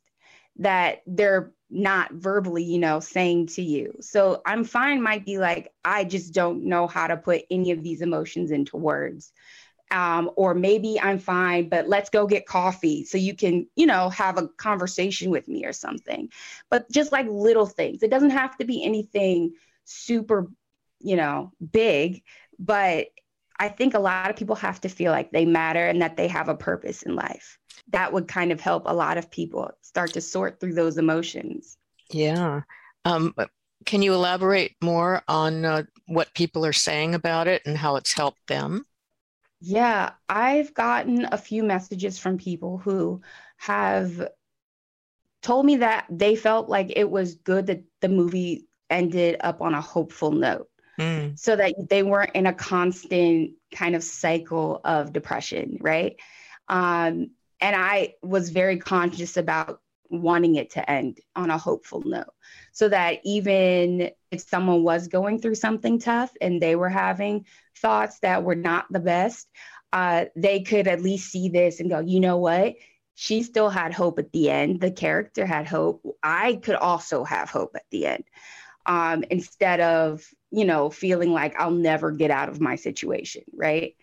that 0.58 1.02
they're 1.08 1.54
not 1.70 2.12
verbally, 2.14 2.64
you 2.64 2.80
know, 2.80 3.00
saying 3.00 3.48
to 3.48 3.62
you. 3.62 3.94
So 4.02 4.42
I'm 4.46 4.64
fine 4.64 5.02
might 5.02 5.26
be 5.26 5.38
like, 5.38 5.72
I 5.86 6.04
just 6.04 6.34
don't 6.34 6.66
know 6.66 6.88
how 6.88 7.08
to 7.08 7.18
put 7.18 7.44
any 7.50 7.72
of 7.72 7.84
these 7.84 8.02
emotions 8.02 8.52
into 8.52 8.78
words. 8.78 9.32
Um, 9.92 10.30
or 10.36 10.54
maybe 10.54 11.00
I'm 11.00 11.18
fine, 11.18 11.68
but 11.68 11.88
let's 11.88 12.12
go 12.12 12.28
get 12.28 12.46
coffee 12.46 13.06
so 13.06 13.18
you 13.18 13.36
can, 13.36 13.68
you 13.76 13.88
know, 13.88 14.10
have 14.10 14.38
a 14.38 14.48
conversation 14.48 15.32
with 15.32 15.48
me 15.48 15.66
or 15.66 15.74
something. 15.74 16.30
But 16.70 16.90
just 16.92 17.12
like 17.12 17.26
little 17.28 17.66
things, 17.66 18.04
it 18.04 18.12
doesn't 18.12 18.30
have 18.30 18.56
to 18.58 18.66
be 18.66 18.84
anything 18.84 19.54
super, 19.86 20.48
you 21.00 21.16
know, 21.16 21.54
big, 21.72 22.22
but 22.60 23.08
I 23.60 23.70
think 23.70 23.94
a 23.94 24.00
lot 24.00 24.30
of 24.30 24.36
people 24.36 24.56
have 24.56 24.82
to 24.82 24.90
feel 24.90 25.12
like 25.12 25.32
they 25.32 25.46
matter 25.46 25.86
and 25.86 26.02
that 26.02 26.18
they 26.18 26.28
have 26.30 26.48
a 26.48 26.56
purpose 26.56 27.04
in 27.04 27.16
life 27.16 27.60
that 27.92 28.14
would 28.14 28.28
kind 28.28 28.52
of 28.52 28.60
help 28.60 28.84
a 28.86 28.94
lot 28.94 29.18
of 29.18 29.32
people 29.32 29.72
start 29.82 30.14
to 30.14 30.22
sort 30.22 30.60
through 30.60 30.74
those 30.74 30.98
emotions. 30.98 31.78
Yeah. 32.12 32.62
Um, 33.06 33.34
can 33.86 34.02
you 34.02 34.14
elaborate 34.14 34.76
more 34.82 35.24
on 35.28 35.66
uh, 35.66 35.84
what 36.08 36.34
people 36.34 36.66
are 36.66 36.74
saying 36.74 37.16
about 37.16 37.48
it 37.48 37.62
and 37.66 37.78
how 37.78 37.96
it's 37.96 38.14
helped 38.14 38.48
them? 38.48 38.86
Yeah, 39.62 40.12
I've 40.28 40.74
gotten 40.74 41.28
a 41.32 41.38
few 41.38 41.64
messages 41.64 42.18
from 42.18 42.38
people 42.38 42.78
who 42.78 43.22
have 43.58 44.30
told 45.42 45.66
me 45.66 45.78
that 45.78 46.06
they 46.10 46.36
felt 46.36 46.70
like 46.70 46.94
it 46.96 47.10
was 47.10 47.36
good 47.36 47.68
that 47.68 47.84
the 48.02 48.10
movie 48.10 48.68
ended 48.90 49.38
up 49.42 49.62
on 49.62 49.74
a 49.74 49.82
hopeful 49.82 50.32
note 50.32 50.70
mm. 51.00 51.40
so 51.40 51.56
that 51.56 51.74
they 51.90 52.04
weren't 52.04 52.36
in 52.36 52.46
a 52.46 52.54
constant 52.54 53.52
kind 53.74 53.96
of 53.96 54.04
cycle 54.04 54.82
of 54.84 55.14
depression, 55.14 55.78
right? 55.82 56.18
Um, 56.68 57.32
and 57.62 57.76
I 57.76 58.16
was 58.22 58.50
very 58.50 58.78
conscious 58.78 59.38
about 59.38 59.82
wanting 60.10 60.56
it 60.56 60.72
to 60.72 60.90
end 60.90 61.20
on 61.36 61.52
a 61.52 61.58
hopeful 61.58 62.02
note 62.04 62.34
so 62.72 62.90
that 62.90 63.20
even 63.24 64.10
if 64.32 64.42
someone 64.42 64.84
was 64.84 65.08
going 65.08 65.40
through 65.40 65.56
something 65.56 66.00
tough 66.00 66.32
and 66.42 66.62
they 66.62 66.76
were 66.76 66.90
having 66.90 67.46
thoughts 67.78 68.20
that 68.20 68.44
were 68.44 68.56
not 68.56 68.86
the 68.90 69.00
best, 69.00 69.48
uh, 69.94 70.26
they 70.36 70.62
could 70.62 70.88
at 70.88 71.02
least 71.02 71.32
see 71.32 71.50
this 71.50 71.80
and 71.80 71.90
go, 71.90 72.00
you 72.00 72.20
know 72.20 72.38
what? 72.38 72.76
She 73.16 73.44
still 73.44 73.70
had 73.70 73.94
hope 73.94 74.18
at 74.18 74.32
the 74.32 74.50
end. 74.50 74.80
The 74.80 74.92
character 74.92 75.46
had 75.46 75.68
hope. 75.68 76.02
I 76.24 76.56
could 76.56 76.76
also 76.76 77.24
have 77.24 77.50
hope 77.50 77.72
at 77.76 77.86
the 77.92 78.06
end. 78.06 78.24
Um, 78.90 79.24
instead 79.30 79.80
of, 79.82 80.28
you 80.52 80.66
know, 80.66 80.90
feeling 80.90 81.32
like 81.32 81.56
I'll 81.60 81.70
never 81.72 82.12
get 82.12 82.32
out 82.32 82.50
of 82.50 82.60
my 82.60 82.76
situation, 82.76 83.44
right? 83.56 83.96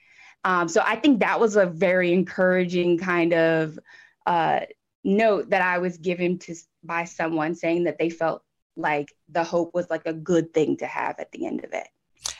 Um, 0.45 0.69
so 0.69 0.81
I 0.87 0.97
think 0.97 1.21
that 1.21 1.41
was 1.41 1.57
a 1.57 1.67
very 1.67 2.13
encouraging 2.13 2.99
kind 2.99 3.35
of 3.35 3.79
uh, 4.27 4.61
note 5.03 5.51
that 5.51 5.63
I 5.63 5.79
was 5.79 5.99
given 5.99 6.39
to 6.41 6.55
by 6.85 7.05
someone 7.05 7.57
saying 7.57 7.85
that 7.85 7.99
they 7.99 8.11
felt 8.11 8.43
like 8.77 9.13
the 9.29 9.43
hope 9.43 9.75
was 9.75 9.91
like 9.91 10.07
a 10.07 10.13
good 10.13 10.55
thing 10.55 10.77
to 10.77 10.87
have 10.87 11.17
at 11.19 11.33
the 11.33 11.47
end 11.47 11.65
of 11.65 11.73
it. 11.73 11.89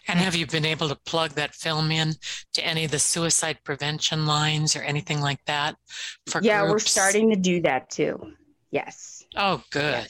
And 0.09 0.21
have 0.21 0.37
you 0.37 0.47
been 0.47 0.65
able 0.65 0.89
to 0.89 0.99
plug 1.05 1.33
that 1.33 1.55
film 1.55 1.91
in 1.91 2.15
to 2.55 2.65
any 2.65 2.85
of 2.85 2.93
the 2.93 3.01
suicide 3.01 3.59
prevention 3.65 4.27
lines 4.27 4.77
or 4.77 4.83
anything 4.83 5.21
like 5.21 5.45
that 5.47 5.77
for 6.29 6.41
Yeah, 6.41 6.63
groups? 6.63 6.85
we're 6.85 6.91
starting 6.91 7.31
to 7.31 7.37
do 7.37 7.63
that 7.63 7.91
too. 7.91 8.35
Yes. 8.71 9.25
Oh, 9.37 9.63
good. 9.71 10.07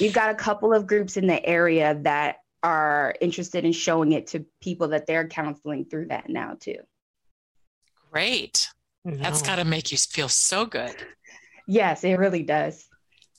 We've 0.00 0.12
got 0.12 0.30
a 0.30 0.34
couple 0.34 0.72
of 0.72 0.86
groups 0.86 1.16
in 1.16 1.26
the 1.26 1.44
area 1.44 1.98
that 2.02 2.36
are 2.62 3.14
interested 3.20 3.64
in 3.64 3.72
showing 3.72 4.12
it 4.12 4.28
to 4.28 4.44
people 4.60 4.88
that 4.88 5.06
they're 5.06 5.28
counseling 5.28 5.84
through 5.84 6.06
that 6.06 6.28
now 6.28 6.56
too. 6.58 6.78
Great. 8.10 8.68
Mm-hmm. 9.06 9.22
That's 9.22 9.42
got 9.42 9.56
to 9.56 9.64
make 9.64 9.92
you 9.92 9.98
feel 9.98 10.28
so 10.28 10.66
good. 10.66 10.94
Yes, 11.66 12.04
it 12.04 12.18
really 12.18 12.42
does. 12.42 12.86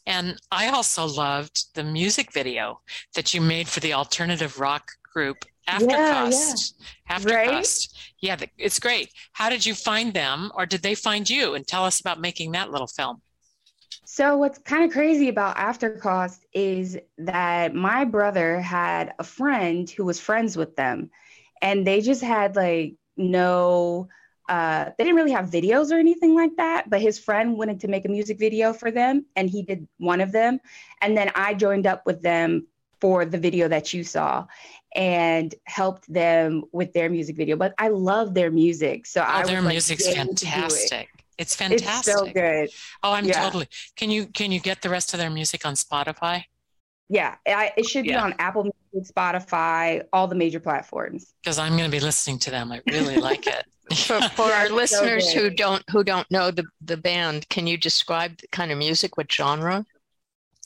And 0.05 0.39
I 0.51 0.67
also 0.69 1.05
loved 1.05 1.75
the 1.75 1.83
music 1.83 2.31
video 2.31 2.81
that 3.15 3.33
you 3.33 3.41
made 3.41 3.67
for 3.67 3.79
the 3.79 3.93
alternative 3.93 4.59
rock 4.59 4.91
group 5.13 5.45
After 5.67 5.85
Yeah, 5.85 6.29
yeah. 6.29 6.53
After 7.09 7.33
right? 7.35 7.87
Yeah, 8.19 8.37
it's 8.57 8.79
great. 8.79 9.11
How 9.33 9.49
did 9.49 9.65
you 9.65 9.75
find 9.75 10.13
them 10.13 10.51
or 10.55 10.65
did 10.65 10.81
they 10.81 10.95
find 10.95 11.29
you? 11.29 11.53
And 11.53 11.67
tell 11.67 11.85
us 11.85 11.99
about 11.99 12.19
making 12.19 12.51
that 12.53 12.71
little 12.71 12.87
film. 12.87 13.21
So 14.11 14.37
what's 14.37 14.57
kind 14.57 14.83
of 14.83 14.91
crazy 14.91 15.29
about 15.29 15.55
Aftercost 15.57 16.39
is 16.51 16.97
that 17.19 17.75
my 17.75 18.05
brother 18.05 18.59
had 18.59 19.13
a 19.19 19.23
friend 19.23 19.87
who 19.87 20.03
was 20.03 20.19
friends 20.19 20.57
with 20.57 20.75
them 20.75 21.11
and 21.61 21.85
they 21.85 22.01
just 22.01 22.23
had 22.23 22.55
like 22.55 22.95
no 23.17 24.09
uh, 24.49 24.85
they 24.97 25.03
didn't 25.03 25.15
really 25.15 25.33
have 25.33 25.51
videos 25.51 25.91
or 25.91 25.99
anything 25.99 26.33
like 26.33 26.55
that, 26.57 26.89
but 26.89 26.99
his 26.99 27.19
friend 27.19 27.55
wanted 27.55 27.81
to 27.81 27.87
make 27.87 28.03
a 28.05 28.09
music 28.09 28.39
video 28.39 28.73
for 28.73 28.89
them 28.89 29.27
and 29.35 29.47
he 29.47 29.61
did 29.61 29.87
one 29.99 30.21
of 30.21 30.31
them. 30.31 30.59
And 31.01 31.15
then 31.15 31.31
I 31.35 31.53
joined 31.53 31.85
up 31.85 32.03
with 32.07 32.23
them 32.23 32.65
for 32.99 33.25
the 33.25 33.37
video 33.37 33.67
that 33.67 33.93
you 33.93 34.03
saw 34.03 34.47
and 34.95 35.53
helped 35.65 36.11
them 36.11 36.63
with 36.71 36.93
their 36.93 37.11
music 37.11 37.37
video. 37.37 37.57
But 37.57 37.75
I 37.77 37.89
love 37.89 38.33
their 38.33 38.49
music. 38.49 39.05
So 39.05 39.21
oh, 39.21 39.23
I 39.23 39.43
their 39.43 39.61
music's 39.61 40.07
like, 40.07 40.15
fantastic. 40.15 41.09
It. 41.39 41.43
It's 41.43 41.55
fantastic. 41.55 42.13
It's 42.13 42.19
so 42.19 42.25
good. 42.31 42.69
Oh, 43.01 43.13
I'm 43.13 43.25
yeah. 43.25 43.41
totally. 43.41 43.67
Can 43.95 44.11
you 44.11 44.27
can 44.27 44.51
you 44.51 44.59
get 44.59 44.81
the 44.81 44.89
rest 44.89 45.13
of 45.13 45.19
their 45.19 45.29
music 45.29 45.65
on 45.65 45.75
Spotify? 45.75 46.43
Yeah, 47.09 47.35
I, 47.47 47.71
it 47.75 47.87
should 47.87 48.03
be 48.03 48.11
yeah. 48.11 48.23
on 48.23 48.35
Apple 48.37 48.69
Music, 48.93 49.15
Spotify, 49.15 50.03
all 50.13 50.27
the 50.27 50.35
major 50.35 50.59
platforms. 50.59 51.33
Because 51.43 51.57
I'm 51.57 51.71
going 51.71 51.89
to 51.89 51.91
be 51.91 51.99
listening 51.99 52.37
to 52.39 52.51
them. 52.51 52.71
I 52.71 52.81
really 52.87 53.17
like 53.17 53.47
it. 53.47 53.65
for, 53.95 54.21
for 54.29 54.43
our 54.43 54.69
listeners 54.69 55.33
so 55.33 55.39
who 55.39 55.49
don't 55.49 55.83
who 55.89 56.03
don't 56.03 56.29
know 56.29 56.51
the 56.51 56.65
the 56.81 56.97
band, 56.97 57.49
can 57.49 57.65
you 57.65 57.77
describe 57.77 58.37
the 58.37 58.47
kind 58.49 58.71
of 58.71 58.77
music? 58.77 59.17
What 59.17 59.31
genre? 59.31 59.85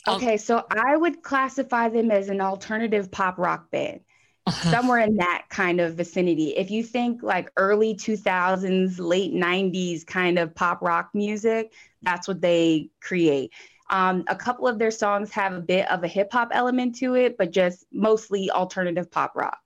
Okay, 0.06 0.36
so 0.36 0.66
I 0.70 0.98
would 0.98 1.24
classify 1.24 1.88
them 1.88 2.12
as 2.12 2.28
an 2.28 2.42
alternative 2.42 3.10
pop 3.10 3.38
rock 3.38 3.72
band. 3.72 4.02
Uh-huh. 4.46 4.72
somewhere 4.72 5.00
in 5.00 5.16
that 5.16 5.46
kind 5.50 5.80
of 5.80 5.96
vicinity. 5.96 6.50
If 6.50 6.70
you 6.70 6.84
think 6.84 7.24
like 7.24 7.50
early 7.56 7.96
2000s, 7.96 9.00
late 9.00 9.34
90s 9.34 10.06
kind 10.06 10.38
of 10.38 10.54
pop 10.54 10.82
rock 10.82 11.12
music, 11.14 11.72
that's 12.02 12.28
what 12.28 12.42
they 12.42 12.90
create. 13.00 13.54
Um, 13.90 14.26
a 14.28 14.36
couple 14.36 14.68
of 14.68 14.80
their 14.80 14.92
songs 14.92 15.32
have 15.32 15.54
a 15.54 15.62
bit 15.62 15.90
of 15.90 16.04
a 16.04 16.10
hip 16.10 16.30
hop 16.32 16.50
element 16.52 16.96
to 16.96 17.16
it, 17.16 17.38
but 17.38 17.52
just 17.52 17.86
mostly 17.94 18.52
alternative 18.52 19.10
pop 19.10 19.34
rock. 19.36 19.60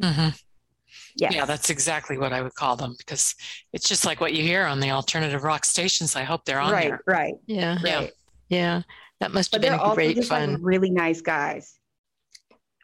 Mm-hmm. 0.00 0.30
Yes. 1.14 1.34
Yeah, 1.34 1.44
that's 1.44 1.70
exactly 1.70 2.18
what 2.18 2.32
I 2.32 2.42
would 2.42 2.54
call 2.54 2.76
them 2.76 2.94
because 2.98 3.34
it's 3.72 3.88
just 3.88 4.04
like 4.04 4.20
what 4.20 4.32
you 4.34 4.42
hear 4.42 4.64
on 4.64 4.80
the 4.80 4.90
alternative 4.90 5.44
rock 5.44 5.64
stations. 5.64 6.16
I 6.16 6.22
hope 6.24 6.44
they're 6.44 6.60
on 6.60 6.72
right, 6.72 6.88
there. 6.88 7.02
Right, 7.06 7.34
Yeah, 7.46 7.78
yeah, 7.84 8.06
yeah. 8.48 8.82
That 9.20 9.32
must 9.32 9.52
have 9.52 9.62
but 9.62 9.70
been 9.70 9.94
great 9.94 10.24
fun. 10.24 10.54
Like 10.54 10.60
really 10.62 10.90
nice 10.90 11.20
guys. 11.20 11.78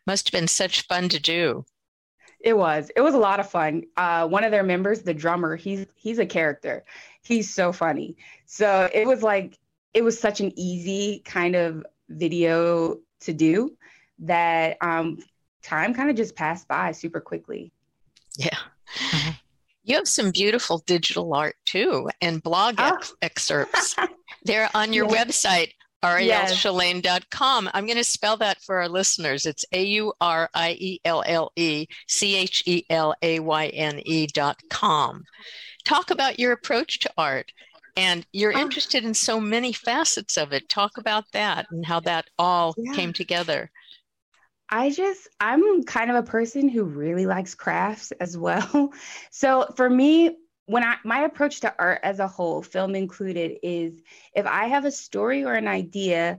Must 0.07 0.29
have 0.29 0.33
been 0.33 0.49
such 0.49 0.87
fun 0.87 1.09
to 1.11 1.21
do. 1.21 1.65
It 2.41 2.57
was. 2.57 2.91
It 2.95 3.01
was 3.01 3.15
a 3.15 3.19
lot 3.19 3.41
of 3.41 3.49
fun. 3.49 3.85
Uh, 3.97 4.29
one 4.29 4.45
of 4.45 4.51
their 4.51 4.63
members, 4.63 5.01
the 5.03 5.15
drummer, 5.15 5.57
he's 5.57 5.87
he's 5.97 6.19
a 6.19 6.27
character. 6.27 6.85
He's 7.23 7.53
so 7.53 7.73
funny. 7.73 8.17
So 8.45 8.91
it 8.93 9.07
was 9.07 9.23
like 9.23 9.59
it 9.95 10.03
was 10.03 10.19
such 10.19 10.41
an 10.41 10.53
easy 10.57 11.23
kind 11.25 11.57
of 11.57 11.87
video 12.11 12.99
to 13.21 13.33
do 13.33 13.77
that 14.21 14.77
um, 14.81 15.19
time 15.63 15.95
kind 15.95 16.11
of 16.11 16.17
just 16.17 16.37
passed 16.37 16.69
by 16.69 16.93
super 16.93 17.21
quickly. 17.21 17.73
Yeah. 18.37 18.59
Mm-hmm. 18.99 19.31
You 19.85 19.97
have 19.97 20.09
some 20.09 20.31
beautiful 20.31 20.79
digital 20.87 21.35
art 21.35 21.57
too 21.65 22.09
and 22.21 22.43
blog 22.43 22.77
oh. 22.79 22.97
ex- 22.97 23.15
excerpts. 23.23 23.97
They're 24.45 24.71
on 24.75 24.93
your 24.93 25.07
yeah. 25.07 25.25
website, 25.25 25.73
auriellechelayne.com. 26.05 27.71
I'm 27.73 27.87
going 27.87 27.97
to 27.97 28.05
spell 28.05 28.37
that 28.37 28.61
for 28.63 28.77
our 28.77 28.89
listeners. 28.89 29.47
It's 29.47 29.65
A 29.73 29.83
U 29.85 30.13
R 30.21 30.51
I 30.55 30.73
E 30.79 31.01
L 31.05 31.25
L 31.27 31.51
E 31.57 31.87
C 32.09 32.37
H 32.37 32.63
E 32.67 32.85
L 32.91 33.15
A 33.23 33.41
Y 33.41 33.67
N 33.69 34.01
E 34.05 34.27
dot 34.27 34.61
com. 34.69 35.25
Talk 35.85 36.11
about 36.11 36.39
your 36.39 36.53
approach 36.53 37.01
to 37.01 37.13
art. 37.17 37.53
And 37.97 38.27
you're 38.33 38.57
oh. 38.57 38.61
interested 38.61 39.05
in 39.05 39.15
so 39.15 39.41
many 39.41 39.73
facets 39.73 40.37
of 40.37 40.53
it. 40.53 40.69
Talk 40.69 40.99
about 40.99 41.25
that 41.33 41.67
and 41.71 41.87
how 41.87 42.01
that 42.01 42.27
all 42.39 42.75
yeah. 42.77 42.93
came 42.95 43.13
together. 43.13 43.71
I 44.69 44.91
just, 44.91 45.29
I'm 45.41 45.85
kind 45.85 46.11
of 46.11 46.17
a 46.17 46.23
person 46.23 46.69
who 46.69 46.85
really 46.85 47.27
likes 47.27 47.55
crafts 47.55 48.13
as 48.13 48.37
well. 48.37 48.93
So 49.31 49.67
for 49.77 49.89
me, 49.89 50.37
when 50.67 50.85
I 50.85 50.97
my 51.05 51.21
approach 51.25 51.61
to 51.61 51.75
art 51.79 52.01
as 52.03 52.21
a 52.21 52.29
whole, 52.29 52.63
film 52.63 52.95
included, 52.95 53.59
is 53.63 54.01
if 54.35 54.47
I 54.47 54.67
have 54.67 54.85
a 54.85 54.91
story 54.91 55.45
or 55.45 55.55
an 55.55 55.69
idea, 55.69 56.39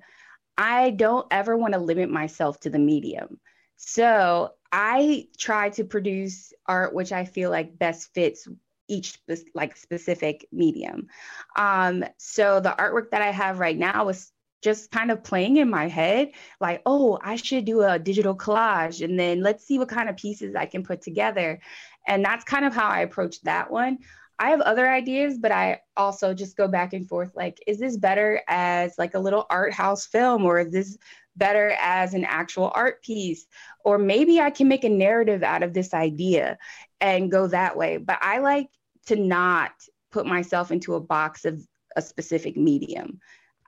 I 0.58 0.92
don't 0.92 1.28
ever 1.32 1.56
want 1.58 1.74
to 1.74 1.80
limit 1.80 2.10
myself 2.10 2.60
to 2.62 2.70
the 2.70 2.80
medium. 2.80 3.40
So 3.78 4.52
I 4.72 5.28
try 5.38 5.70
to 5.72 5.84
produce 5.84 6.54
art 6.66 6.94
which 6.94 7.12
I 7.12 7.26
feel 7.26 7.50
like 7.50 7.78
best 7.78 8.14
fits 8.14 8.48
each 8.88 9.20
like 9.54 9.78
specific 9.78 10.48
medium. 10.52 11.08
Um, 11.56 12.06
so 12.18 12.60
the 12.60 12.76
artwork 12.78 13.12
that 13.12 13.22
I 13.22 13.32
have 13.32 13.60
right 13.60 13.78
now 13.78 14.10
is 14.10 14.32
just 14.66 14.90
kind 14.90 15.12
of 15.12 15.24
playing 15.24 15.58
in 15.58 15.70
my 15.70 15.88
head 15.88 16.32
like 16.60 16.82
oh 16.88 17.20
i 17.22 17.36
should 17.36 17.66
do 17.66 17.84
a 17.84 18.00
digital 18.00 18.36
collage 18.36 19.06
and 19.06 19.20
then 19.20 19.44
let's 19.44 19.64
see 19.64 19.78
what 19.78 19.88
kind 19.88 20.10
of 20.10 20.18
pieces 20.18 20.56
i 20.56 20.66
can 20.66 20.82
put 20.82 21.04
together 21.04 21.62
and 22.08 22.24
that's 22.24 22.44
kind 22.44 22.66
of 22.66 22.74
how 22.74 22.88
I 22.88 23.02
approach 23.02 23.42
that 23.42 23.70
one. 23.72 24.00
I 24.38 24.50
have 24.50 24.62
other 24.62 24.90
ideas, 24.90 25.38
but 25.38 25.52
I 25.52 25.82
also 25.96 26.34
just 26.34 26.58
go 26.58 26.68
back 26.68 26.94
and 26.94 27.08
forth 27.08 27.32
like, 27.36 27.64
is 27.68 27.80
this 27.80 27.96
better 27.96 28.42
as 28.48 28.98
like 28.98 29.14
a 29.14 29.20
little 29.20 29.46
art 29.50 29.74
house 29.74 30.06
film 30.06 30.44
or 30.44 30.60
is 30.60 30.72
this 30.72 30.98
better 31.38 31.76
as 31.80 32.14
an 32.14 32.26
actual 32.26 32.72
art 32.76 33.02
piece? 33.02 33.46
Or 33.86 33.98
maybe 33.98 34.42
I 34.42 34.50
can 34.50 34.68
make 34.68 34.84
a 34.84 34.90
narrative 34.90 35.42
out 35.42 35.64
of 35.64 35.74
this 35.74 35.94
idea 35.94 36.58
and 37.00 37.32
go 37.32 37.48
that 37.48 37.78
way. 37.78 37.98
But 37.98 38.20
I 38.22 38.40
like 38.40 38.68
to 39.06 39.16
not 39.16 39.72
put 40.12 40.26
myself 40.26 40.72
into 40.72 40.96
a 40.96 41.00
box 41.00 41.46
of 41.46 41.66
a 41.96 42.02
specific 42.02 42.58
medium. 42.58 43.20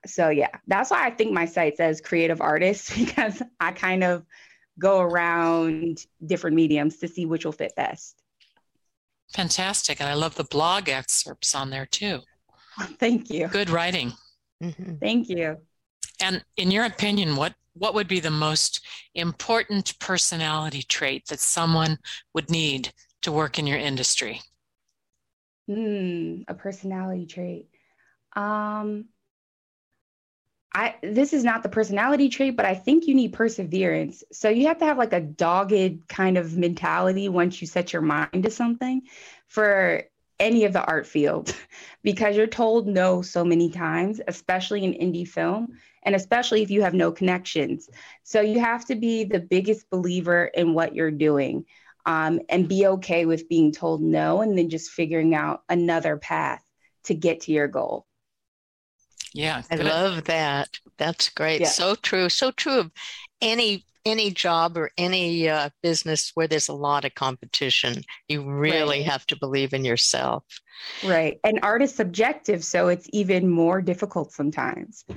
So 0.06 0.30
yeah, 0.30 0.50
that's 0.68 0.92
why 0.92 1.06
I 1.06 1.12
think 1.12 1.32
my 1.32 1.46
site 1.46 1.78
says 1.78 2.02
creative 2.02 2.42
artist 2.42 2.94
because 2.98 3.42
I 3.60 3.72
kind 3.72 4.04
of 4.04 4.26
go 4.80 5.00
around 5.00 6.06
different 6.26 6.56
mediums 6.56 6.98
to 6.98 7.08
see 7.08 7.26
which 7.26 7.46
will 7.46 7.52
fit 7.52 7.74
best. 7.76 8.22
Fantastic. 9.38 10.02
And 10.02 10.10
I 10.10 10.16
love 10.16 10.34
the 10.34 10.46
blog 10.46 10.90
excerpts 10.90 11.54
on 11.54 11.70
there 11.70 11.86
too. 11.86 12.22
Thank 13.00 13.30
you. 13.30 13.48
Good 13.48 13.70
writing. 13.70 14.14
Mm-hmm. 14.64 14.96
Thank 14.96 15.30
you. 15.30 15.58
And 16.20 16.44
in 16.58 16.72
your 16.72 16.86
opinion, 16.86 17.36
what, 17.36 17.54
what 17.74 17.94
would 17.94 18.08
be 18.08 18.20
the 18.20 18.32
most 18.32 18.84
important 19.14 19.94
personality 20.00 20.82
trait 20.82 21.28
that 21.28 21.40
someone 21.40 22.00
would 22.34 22.50
need 22.50 22.92
to 23.22 23.32
work 23.32 23.60
in 23.60 23.68
your 23.68 23.78
industry? 23.78 24.42
Hmm, 25.68 26.42
a 26.48 26.56
personality 26.56 27.28
trait. 27.28 27.68
Um, 28.36 29.06
I 30.78 30.94
this 31.02 31.34
is 31.34 31.44
not 31.44 31.64
the 31.64 31.70
personality 31.70 32.30
trait, 32.30 32.56
but 32.56 32.68
I 32.68 32.76
think 32.76 33.08
you 33.08 33.16
need 33.16 33.34
perseverance. 33.34 34.24
So 34.32 34.50
you 34.50 34.68
have 34.68 34.78
to 34.78 34.86
have 34.86 35.00
like 35.00 35.12
a 35.12 35.20
dogged 35.20 36.08
kind 36.08 36.38
of 36.38 36.56
mentality 36.56 37.30
once 37.30 37.60
you 37.60 37.66
set 37.66 37.94
your 37.94 38.04
mind 38.04 38.44
to 38.44 38.52
something 38.52 39.02
for 39.48 40.04
any 40.40 40.66
of 40.66 40.74
the 40.74 40.86
art 40.86 41.08
field 41.08 41.56
because 42.04 42.38
you're 42.38 42.46
told 42.46 42.88
no 42.88 43.24
so 43.24 43.44
many 43.44 43.72
times, 43.72 44.22
especially 44.28 44.84
in 44.84 44.94
indie 44.94 45.28
film 45.28 45.80
and 46.04 46.14
especially 46.14 46.62
if 46.62 46.70
you 46.70 46.84
have 46.84 46.94
no 46.94 47.12
connections. 47.12 47.90
So 48.22 48.42
you 48.42 48.60
have 48.60 48.86
to 48.86 48.96
be 48.96 49.24
the 49.24 49.40
biggest 49.40 49.90
believer 49.90 50.46
in 50.46 50.76
what 50.76 50.94
you're 50.94 51.10
doing 51.10 51.66
um, 52.06 52.40
and 52.50 52.70
be 52.70 52.86
okay 52.86 53.26
with 53.26 53.50
being 53.50 53.72
told 53.72 54.04
no 54.04 54.42
and 54.42 54.56
then 54.56 54.70
just 54.70 54.92
figuring 54.92 55.34
out 55.34 55.64
another 55.70 56.18
path 56.18 56.64
to 57.06 57.16
get 57.16 57.42
to 57.42 57.52
your 57.52 57.68
goal. 57.68 58.07
Yeah. 59.38 59.62
I 59.70 59.76
love 59.76 60.24
that. 60.26 60.80
That's 60.98 61.30
great. 61.30 61.62
Yeah. 61.62 61.68
So 61.68 61.96
true. 61.96 62.28
So 62.28 62.52
true 62.52 62.80
of 62.80 62.92
any 63.42 63.86
any 64.04 64.32
job 64.32 64.78
or 64.78 64.90
any 64.98 65.50
uh, 65.50 65.70
business 65.84 66.32
where 66.34 66.48
there's 66.48 66.70
a 66.70 66.74
lot 66.74 67.04
of 67.04 67.14
competition. 67.14 68.02
You 68.30 68.42
really 68.42 69.00
right. 69.00 69.06
have 69.06 69.28
to 69.28 69.38
believe 69.38 69.74
in 69.74 69.84
yourself. 69.84 70.44
Right. 71.06 71.40
And 71.44 71.60
art 71.62 71.82
is 71.82 71.94
subjective, 71.94 72.64
so 72.64 72.88
it's 72.88 73.08
even 73.12 73.50
more 73.50 73.82
difficult 73.82 74.32
sometimes. 74.32 75.06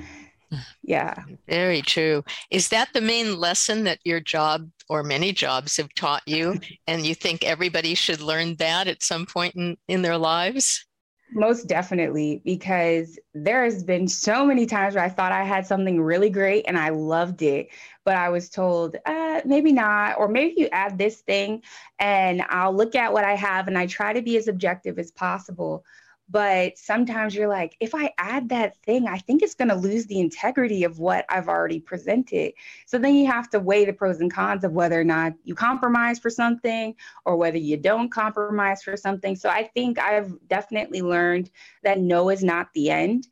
Yeah. 0.83 1.15
Very 1.47 1.81
true. 1.81 2.25
Is 2.51 2.71
that 2.71 2.89
the 2.93 3.01
main 3.01 3.39
lesson 3.39 3.85
that 3.85 4.01
your 4.03 4.19
job 4.19 4.69
or 4.89 5.05
many 5.05 5.33
jobs 5.33 5.77
have 5.77 5.95
taught 5.95 6.27
you? 6.27 6.59
and 6.89 7.07
you 7.07 7.15
think 7.15 7.45
everybody 7.45 7.95
should 7.95 8.21
learn 8.21 8.57
that 8.57 8.89
at 8.89 9.05
some 9.05 9.27
point 9.27 9.55
in, 9.55 9.77
in 9.87 10.03
their 10.03 10.19
lives? 10.19 10.85
Most 11.33 11.69
definitely, 11.69 12.43
because 12.45 13.19
there 13.35 13.63
has 13.63 13.85
been 13.85 14.09
so 14.09 14.45
many 14.45 14.67
times 14.67 14.95
where 14.95 15.05
I 15.05 15.09
thought 15.09 15.31
I 15.33 15.45
had 15.45 15.67
something 15.67 16.01
really 16.01 16.29
great 16.31 16.65
and 16.67 16.77
I 16.77 16.89
loved 16.89 17.43
it, 17.43 17.69
but 18.05 18.17
I 18.17 18.31
was 18.31 18.49
told, 18.49 18.97
uh, 19.07 19.41
maybe 19.45 19.73
not, 19.73 20.19
or 20.19 20.27
maybe 20.27 20.55
you 20.57 20.69
add 20.73 20.99
this 20.99 21.21
thing 21.21 21.63
and 22.01 22.43
I'll 22.49 22.75
look 22.75 22.97
at 22.97 23.13
what 23.13 23.25
I 23.25 23.37
have 23.37 23.69
and 23.69 23.79
I 23.79 23.87
try 23.87 24.13
to 24.13 24.23
be 24.23 24.37
as 24.39 24.49
objective 24.49 24.99
as 24.99 25.13
possible. 25.13 25.85
But 26.31 26.79
sometimes 26.79 27.35
you're 27.35 27.49
like, 27.49 27.77
if 27.81 27.93
I 27.93 28.13
add 28.17 28.51
that 28.51 28.77
thing, 28.85 29.09
I 29.09 29.19
think 29.19 29.43
it's 29.43 29.57
going 29.57 29.69
to 29.69 29.75
lose 29.75 30.07
the 30.07 30.21
integrity 30.21 30.85
of 30.85 31.01
what 31.01 31.25
I've 31.29 31.49
already 31.49 31.81
presented. 31.81 32.53
So 32.87 32.99
then 32.99 33.17
you 33.17 33.27
have 33.27 33.51
to 33.51 33.59
weigh 33.59 33.85
the 33.85 33.93
pros 33.93 34.21
and 34.21 34.33
cons 34.33 34.63
of 34.63 34.73
whether 34.73 35.01
or 35.01 35.05
not 35.05 35.33
you 35.43 35.57
compromise 35.57 36.21
for 36.21 36.31
something 36.31 36.95
or 37.25 37.37
whether 37.37 37.59
you 37.59 37.77
don't 37.77 38.11
compromise 38.11 38.83
for 38.83 38.97
something. 38.97 39.35
So 39.35 39.49
I 39.49 39.65
think 39.75 39.99
I've 39.99 40.33
definitely 40.47 41.03
learned 41.03 41.51
that 41.83 41.99
no 41.99 42.29
is 42.29 42.45
not 42.45 42.69
the 42.75 42.91
end. 42.91 43.27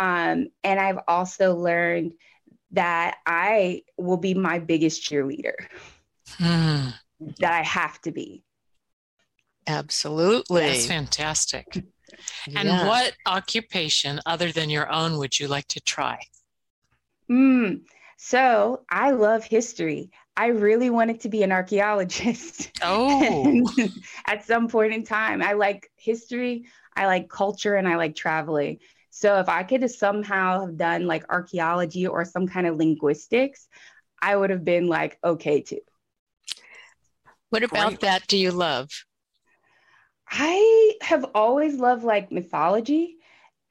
Um, 0.00 0.48
and 0.64 0.80
I've 0.80 0.98
also 1.06 1.54
learned 1.54 2.14
that 2.72 3.18
I 3.26 3.82
will 3.96 4.16
be 4.16 4.34
my 4.34 4.58
biggest 4.58 5.02
cheerleader, 5.02 5.54
hmm. 6.38 6.88
that 7.38 7.52
I 7.52 7.62
have 7.62 8.00
to 8.02 8.12
be. 8.12 8.42
Absolutely. 9.66 10.62
That's 10.62 10.86
fantastic. 10.86 11.84
And 12.54 12.68
yeah. 12.68 12.86
what 12.86 13.14
occupation 13.26 14.20
other 14.26 14.52
than 14.52 14.70
your 14.70 14.90
own 14.90 15.18
would 15.18 15.38
you 15.38 15.48
like 15.48 15.68
to 15.68 15.80
try? 15.80 16.20
Mm, 17.30 17.82
so 18.16 18.84
I 18.90 19.12
love 19.12 19.44
history. 19.44 20.10
I 20.36 20.48
really 20.48 20.90
wanted 20.90 21.20
to 21.20 21.28
be 21.28 21.42
an 21.42 21.52
archaeologist. 21.52 22.70
Oh. 22.82 23.62
at 24.26 24.44
some 24.44 24.68
point 24.68 24.94
in 24.94 25.04
time, 25.04 25.42
I 25.42 25.52
like 25.52 25.90
history, 25.96 26.66
I 26.96 27.06
like 27.06 27.28
culture, 27.28 27.74
and 27.74 27.86
I 27.86 27.96
like 27.96 28.14
traveling. 28.14 28.78
So 29.10 29.38
if 29.38 29.48
I 29.48 29.64
could 29.64 29.82
have 29.82 29.90
somehow 29.90 30.66
have 30.66 30.76
done 30.76 31.06
like 31.06 31.24
archaeology 31.28 32.06
or 32.06 32.24
some 32.24 32.46
kind 32.46 32.66
of 32.66 32.76
linguistics, 32.76 33.68
I 34.22 34.36
would 34.36 34.50
have 34.50 34.64
been 34.64 34.86
like, 34.86 35.18
okay, 35.22 35.60
too. 35.60 35.80
What 37.50 37.64
about 37.64 37.88
Great. 37.88 38.00
that 38.00 38.26
do 38.28 38.38
you 38.38 38.52
love? 38.52 38.88
I 40.30 40.94
have 41.02 41.26
always 41.34 41.76
loved 41.76 42.04
like 42.04 42.30
mythology. 42.30 43.16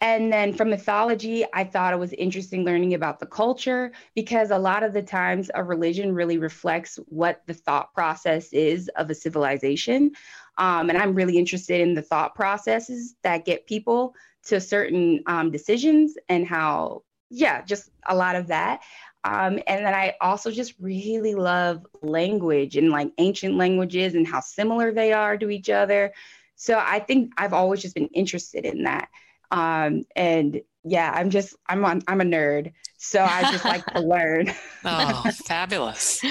And 0.02 0.32
then 0.32 0.54
from 0.54 0.70
mythology, 0.70 1.46
I 1.54 1.66
thought 1.66 1.94
it 1.94 2.00
was 2.00 2.14
interesting 2.14 2.64
learning 2.64 2.94
about 2.94 3.20
the 3.20 3.26
culture 3.26 3.92
because 4.16 4.50
a 4.52 4.58
lot 4.58 4.84
of 4.84 4.94
the 4.94 5.02
times 5.02 5.52
a 5.54 5.64
religion 5.64 6.14
really 6.14 6.38
reflects 6.38 6.98
what 7.08 7.42
the 7.48 7.54
thought 7.54 7.94
process 7.94 8.54
is 8.54 8.90
of 8.96 9.10
a 9.10 9.16
civilization. 9.16 10.12
Um, 10.58 10.90
and 10.90 10.98
I'm 10.98 11.16
really 11.16 11.38
interested 11.38 11.82
in 11.82 11.96
the 11.96 12.02
thought 12.02 12.34
processes 12.34 13.16
that 13.24 13.46
get 13.46 13.68
people 13.68 14.16
to 14.46 14.62
certain 14.62 15.22
um, 15.26 15.52
decisions 15.52 16.16
and 16.30 16.48
how, 16.48 17.04
yeah, 17.30 17.62
just 17.62 17.90
a 18.08 18.16
lot 18.16 18.38
of 18.38 18.48
that. 18.48 18.82
Um, 19.26 19.60
and 19.68 19.86
then 19.86 19.94
I 19.94 20.16
also 20.22 20.50
just 20.50 20.76
really 20.80 21.36
love 21.36 21.86
language 22.02 22.78
and 22.78 22.90
like 22.90 23.12
ancient 23.18 23.56
languages 23.56 24.16
and 24.16 24.26
how 24.26 24.40
similar 24.40 24.94
they 24.94 25.12
are 25.12 25.38
to 25.38 25.50
each 25.50 25.70
other. 25.70 26.14
So 26.60 26.78
I 26.78 27.00
think 27.00 27.32
I've 27.38 27.54
always 27.54 27.82
just 27.82 27.96
been 27.96 28.10
interested 28.10 28.66
in 28.66 28.84
that. 28.84 29.08
Um, 29.50 30.04
and 30.14 30.60
yeah, 30.84 31.10
I'm 31.16 31.30
just 31.30 31.56
I'm 31.68 31.86
on 31.86 32.02
I'm 32.08 32.20
a 32.20 32.26
nerd, 32.26 32.74
so 32.98 33.24
I 33.24 33.50
just 33.50 33.64
like 33.64 33.86
to 33.88 34.00
learn. 34.16 34.54
oh, 34.84 35.24
fabulous! 35.46 36.22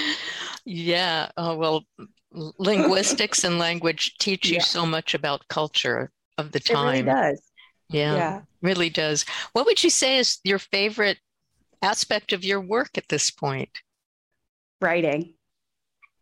Yeah. 0.65 1.31
Oh 1.35 1.57
well, 1.57 1.83
linguistics 2.31 3.43
and 3.43 3.57
language 3.57 4.17
teach 4.19 4.47
you 4.47 4.57
yeah. 4.57 4.61
so 4.61 4.85
much 4.85 5.15
about 5.15 5.47
culture 5.47 6.11
of 6.37 6.51
the 6.51 6.59
time. 6.59 7.07
It 7.07 7.11
really 7.11 7.31
does. 7.31 7.41
Yeah, 7.89 8.15
yeah, 8.15 8.41
really 8.61 8.91
does. 8.91 9.25
What 9.53 9.65
would 9.65 9.83
you 9.83 9.89
say 9.89 10.19
is 10.19 10.37
your 10.43 10.59
favorite 10.59 11.17
aspect 11.81 12.33
of 12.33 12.43
your 12.43 12.61
work 12.61 12.99
at 12.99 13.09
this 13.09 13.31
point? 13.31 13.69
Writing. 14.79 15.33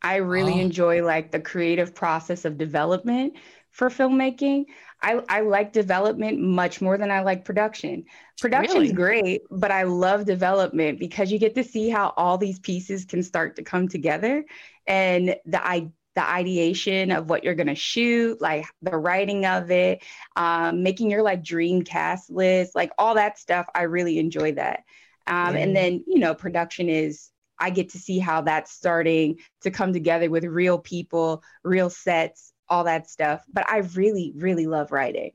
I 0.02 0.18
really 0.18 0.54
oh. 0.54 0.60
enjoy 0.60 1.04
like 1.04 1.32
the 1.32 1.40
creative 1.40 1.94
process 1.94 2.46
of 2.46 2.58
development 2.58 3.34
for 3.78 3.90
filmmaking. 3.90 4.66
I, 5.04 5.22
I 5.30 5.42
like 5.42 5.72
development 5.72 6.40
much 6.40 6.82
more 6.82 6.98
than 6.98 7.12
I 7.12 7.22
like 7.22 7.46
production. 7.46 8.06
Production's 8.40 8.76
really? 8.76 8.94
great, 8.94 9.42
but 9.52 9.70
I 9.72 9.84
love 9.84 10.26
development 10.26 11.00
because 11.00 11.32
you 11.32 11.38
get 11.38 11.54
to 11.56 11.64
see 11.64 11.88
how 11.88 12.12
all 12.18 12.40
these 12.40 12.58
pieces 12.60 13.06
can 13.06 13.22
start 13.22 13.56
to 13.58 13.64
come 13.64 13.88
together 13.88 14.44
and 14.88 15.36
the 15.46 15.66
I 15.66 15.92
the 16.16 16.28
ideation 16.28 17.12
of 17.12 17.30
what 17.30 17.44
you're 17.44 17.54
going 17.54 17.68
to 17.68 17.76
shoot, 17.76 18.42
like 18.42 18.66
the 18.82 18.98
writing 18.98 19.46
of 19.46 19.70
it, 19.70 20.04
um, 20.36 20.82
making 20.82 21.12
your 21.12 21.22
like 21.22 21.44
dream 21.44 21.84
cast 21.84 22.32
list, 22.32 22.74
like 22.74 22.92
all 22.98 23.14
that 23.14 23.38
stuff. 23.38 23.68
I 23.76 23.84
really 23.84 24.18
enjoy 24.18 24.54
that. 24.54 24.80
Um, 25.28 25.56
yeah. 25.56 25.62
And 25.62 25.76
then, 25.76 26.04
you 26.08 26.18
know, 26.18 26.34
production 26.34 26.90
is, 26.90 27.30
I 27.60 27.70
get 27.70 27.90
to 27.90 28.00
see 28.00 28.18
how 28.18 28.42
that's 28.42 28.72
starting 28.72 29.38
to 29.62 29.70
come 29.70 29.94
together 29.94 30.32
with 30.32 30.44
real 30.44 30.80
people, 30.80 31.44
real 31.64 31.92
sets, 31.92 32.52
all 32.70 32.84
that 32.86 33.10
stuff. 33.10 33.44
But 33.52 33.70
I 33.70 33.80
really, 33.96 34.34
really 34.36 34.68
love 34.68 34.92
writing. 34.92 35.32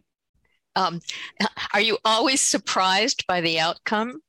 Um, 0.74 1.00
are 1.74 1.80
you 1.80 1.98
always 2.04 2.40
surprised 2.40 3.26
by 3.26 3.40
the 3.40 3.60
outcome? 3.60 4.20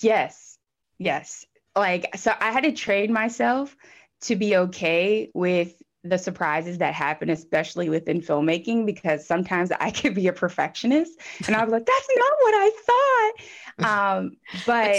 Yes, 0.00 0.58
yes. 0.98 1.44
Like, 1.74 2.16
so 2.16 2.32
I 2.38 2.52
had 2.52 2.64
to 2.64 2.72
train 2.72 3.12
myself 3.12 3.76
to 4.22 4.36
be 4.36 4.56
okay 4.56 5.30
with 5.34 5.80
the 6.04 6.18
surprises 6.18 6.78
that 6.78 6.94
happen, 6.94 7.30
especially 7.30 7.88
within 7.88 8.20
filmmaking, 8.20 8.86
because 8.86 9.26
sometimes 9.26 9.70
I 9.72 9.90
could 9.92 10.14
be 10.14 10.28
a 10.28 10.32
perfectionist 10.32 11.18
and 11.46 11.56
I 11.56 11.64
was 11.64 11.72
like, 11.72 11.86
that's 11.86 12.08
not 12.14 12.32
what 12.40 12.54
I 12.54 12.70
thought. 12.86 13.32
Um, 13.80 14.32
but 14.66 14.96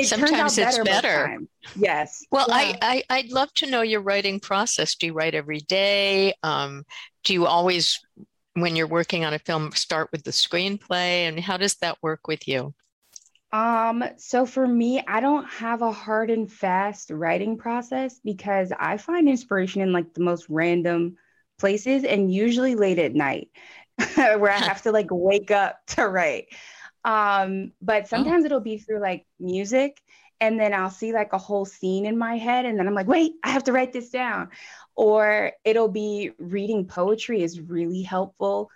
it 0.00 0.08
sometimes 0.08 0.56
better 0.56 0.80
it's 0.80 0.90
better. 0.90 1.38
Yes. 1.76 2.24
Well, 2.30 2.46
yeah. 2.48 2.76
I, 2.80 3.02
I 3.10 3.22
would 3.22 3.32
love 3.32 3.52
to 3.54 3.70
know 3.70 3.82
your 3.82 4.00
writing 4.00 4.40
process. 4.40 4.94
Do 4.94 5.06
you 5.06 5.12
write 5.12 5.34
every 5.34 5.60
day? 5.60 6.34
Um, 6.42 6.84
do 7.24 7.32
you 7.32 7.46
always, 7.46 8.00
when 8.54 8.76
you're 8.76 8.86
working 8.86 9.24
on 9.24 9.34
a 9.34 9.38
film, 9.38 9.72
start 9.72 10.10
with 10.12 10.24
the 10.24 10.30
screenplay? 10.30 11.28
And 11.28 11.38
how 11.38 11.56
does 11.56 11.76
that 11.76 11.98
work 12.02 12.26
with 12.28 12.48
you? 12.48 12.74
Um, 13.52 14.04
so 14.18 14.44
for 14.44 14.66
me, 14.66 15.02
I 15.06 15.20
don't 15.20 15.48
have 15.48 15.80
a 15.82 15.92
hard 15.92 16.30
and 16.30 16.50
fast 16.52 17.10
writing 17.10 17.56
process 17.56 18.20
because 18.22 18.72
I 18.78 18.98
find 18.98 19.28
inspiration 19.28 19.80
in 19.80 19.92
like 19.92 20.12
the 20.12 20.22
most 20.22 20.46
random 20.50 21.16
places 21.58 22.04
and 22.04 22.32
usually 22.32 22.74
late 22.74 22.98
at 22.98 23.14
night 23.14 23.48
where 24.14 24.50
I 24.50 24.58
have 24.58 24.82
to 24.82 24.92
like 24.92 25.08
wake 25.10 25.50
up 25.50 25.78
to 25.88 26.06
write. 26.06 26.48
Um, 27.08 27.72
but 27.80 28.02
oh. 28.02 28.06
sometimes 28.06 28.44
oh. 28.44 28.46
it'll 28.46 28.60
be 28.60 28.76
through 28.76 29.00
like 29.00 29.24
music 29.40 29.98
and 30.40 30.60
then 30.60 30.74
I'll 30.74 30.90
see 30.90 31.14
like 31.14 31.32
a 31.32 31.38
whole 31.38 31.64
scene 31.64 32.04
in 32.04 32.18
my 32.18 32.36
head 32.36 32.66
and 32.66 32.78
then 32.78 32.86
I'm 32.86 32.94
like, 32.94 33.06
wait, 33.06 33.32
I 33.42 33.48
have 33.48 33.64
to 33.64 33.72
write 33.72 33.94
this 33.94 34.10
down. 34.10 34.50
Or 34.94 35.52
it'll 35.64 35.88
be 35.88 36.32
reading 36.38 36.84
poetry 36.84 37.42
is 37.42 37.60
really 37.60 38.02
helpful 38.02 38.70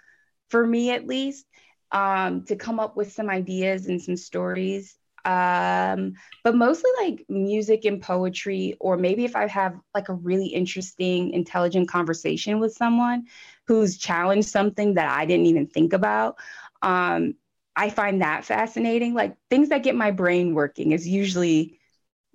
for 0.49 0.67
me 0.67 0.93
at 0.93 1.07
least 1.07 1.45
um, 1.93 2.45
to 2.45 2.57
come 2.57 2.81
up 2.81 2.97
with 2.97 3.13
some 3.13 3.29
ideas 3.29 3.87
and 3.87 4.01
some 4.01 4.17
stories. 4.17 4.97
Um, 5.27 6.15
but 6.43 6.57
mostly 6.57 6.91
like 7.01 7.27
music 7.29 7.85
and 7.85 8.01
poetry, 8.01 8.77
or 8.81 8.97
maybe 8.97 9.25
if 9.27 9.37
I 9.37 9.47
have 9.47 9.79
like 9.95 10.09
a 10.09 10.15
really 10.15 10.47
interesting, 10.47 11.33
intelligent 11.33 11.89
conversation 11.89 12.61
with 12.61 12.73
someone 12.73 13.27
who's 13.67 13.99
challenged 13.99 14.49
something 14.49 14.95
that 14.95 15.09
I 15.09 15.27
didn't 15.27 15.47
even 15.47 15.67
think 15.67 15.93
about. 15.93 16.39
Um, 16.81 17.35
I 17.75 17.91
find 17.91 18.23
that 18.23 18.45
fascinating. 18.45 19.15
Like 19.15 19.37
things 19.51 19.71
that 19.71 19.83
get 19.83 19.95
my 19.95 20.11
brain 20.11 20.55
working 20.55 20.93
is 20.93 21.09
usually 21.09 21.79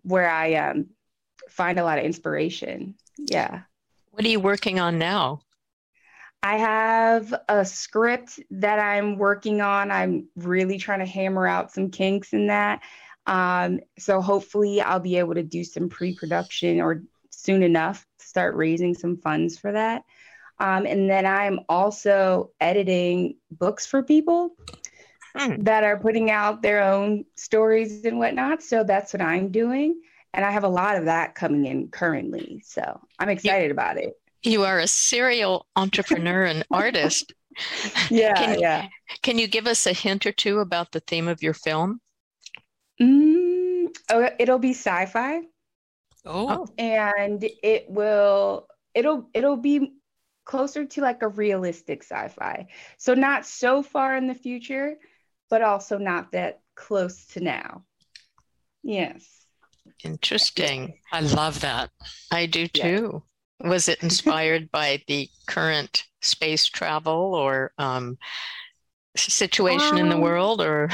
where 0.03 0.29
I 0.29 0.55
um, 0.55 0.87
find 1.49 1.79
a 1.79 1.83
lot 1.83 1.99
of 1.99 2.05
inspiration. 2.05 2.95
Yeah. 3.17 3.61
What 4.11 4.25
are 4.25 4.29
you 4.29 4.39
working 4.39 4.79
on 4.79 4.97
now? 4.97 5.41
I 6.43 6.57
have 6.57 7.33
a 7.49 7.65
script 7.65 8.39
that 8.51 8.79
I'm 8.79 9.17
working 9.17 9.61
on. 9.61 9.91
I'm 9.91 10.27
really 10.35 10.77
trying 10.77 10.99
to 10.99 11.05
hammer 11.05 11.47
out 11.47 11.71
some 11.71 11.89
kinks 11.89 12.33
in 12.33 12.47
that. 12.47 12.81
Um, 13.25 13.81
so 13.99 14.21
hopefully, 14.21 14.79
I'll 14.81 14.99
be 14.99 15.17
able 15.17 15.33
to 15.33 15.43
do 15.43 15.63
some 15.63 15.89
pre 15.89 16.15
production 16.15 16.79
or 16.79 17.03
soon 17.31 17.63
enough 17.63 18.05
start 18.19 18.55
raising 18.55 18.93
some 18.93 19.17
funds 19.17 19.57
for 19.57 19.71
that. 19.71 20.03
Um, 20.59 20.85
and 20.85 21.09
then 21.09 21.25
I'm 21.25 21.59
also 21.69 22.51
editing 22.59 23.35
books 23.51 23.85
for 23.85 24.01
people 24.01 24.55
hmm. 25.39 25.63
that 25.63 25.83
are 25.83 25.97
putting 25.97 26.31
out 26.31 26.61
their 26.61 26.81
own 26.83 27.25
stories 27.35 28.05
and 28.05 28.19
whatnot. 28.19 28.61
So 28.61 28.83
that's 28.83 29.13
what 29.13 29.21
I'm 29.21 29.51
doing. 29.51 30.01
And 30.33 30.45
I 30.45 30.51
have 30.51 30.63
a 30.63 30.69
lot 30.69 30.97
of 30.97 31.05
that 31.05 31.35
coming 31.35 31.65
in 31.65 31.87
currently. 31.87 32.61
So 32.65 33.01
I'm 33.19 33.29
excited 33.29 33.71
about 33.71 33.97
it. 33.97 34.13
You 34.43 34.63
are 34.63 34.79
a 34.79 34.87
serial 34.87 35.65
entrepreneur 35.75 36.43
and 36.43 36.63
artist. 36.71 37.33
Yeah, 38.09 38.35
can, 38.35 38.59
yeah. 38.59 38.87
Can 39.23 39.39
you 39.39 39.47
give 39.47 39.65
us 39.65 39.87
a 39.87 39.93
hint 39.93 40.25
or 40.25 40.31
two 40.31 40.59
about 40.59 40.91
the 40.91 40.99
theme 40.99 41.27
of 41.27 41.41
your 41.41 41.55
film? 41.55 41.99
Mm, 43.01 43.87
oh, 44.09 44.29
it'll 44.37 44.59
be 44.59 44.71
sci-fi. 44.71 45.41
Oh. 46.25 46.67
And 46.77 47.43
it 47.63 47.89
will 47.89 48.67
it'll 48.93 49.29
it'll 49.33 49.57
be 49.57 49.93
closer 50.45 50.85
to 50.85 51.01
like 51.01 51.21
a 51.21 51.27
realistic 51.27 52.03
sci-fi. 52.03 52.67
So 52.97 53.13
not 53.13 53.45
so 53.45 53.83
far 53.83 54.15
in 54.15 54.27
the 54.27 54.33
future, 54.33 54.97
but 55.49 55.61
also 55.61 55.97
not 55.97 56.31
that 56.31 56.59
close 56.75 57.25
to 57.27 57.39
now. 57.39 57.83
Yes. 58.83 59.45
Interesting. 60.03 60.99
I 61.11 61.21
love 61.21 61.61
that. 61.61 61.89
I 62.31 62.45
do 62.45 62.67
too. 62.67 63.23
Yeah. 63.63 63.69
Was 63.69 63.89
it 63.89 64.03
inspired 64.03 64.71
by 64.71 65.01
the 65.07 65.29
current 65.47 66.03
space 66.21 66.65
travel 66.65 67.33
or 67.33 67.71
um, 67.77 68.17
situation 69.15 69.97
um, 69.97 70.03
in 70.03 70.09
the 70.09 70.15
um, 70.15 70.21
world 70.21 70.61
or 70.61 70.89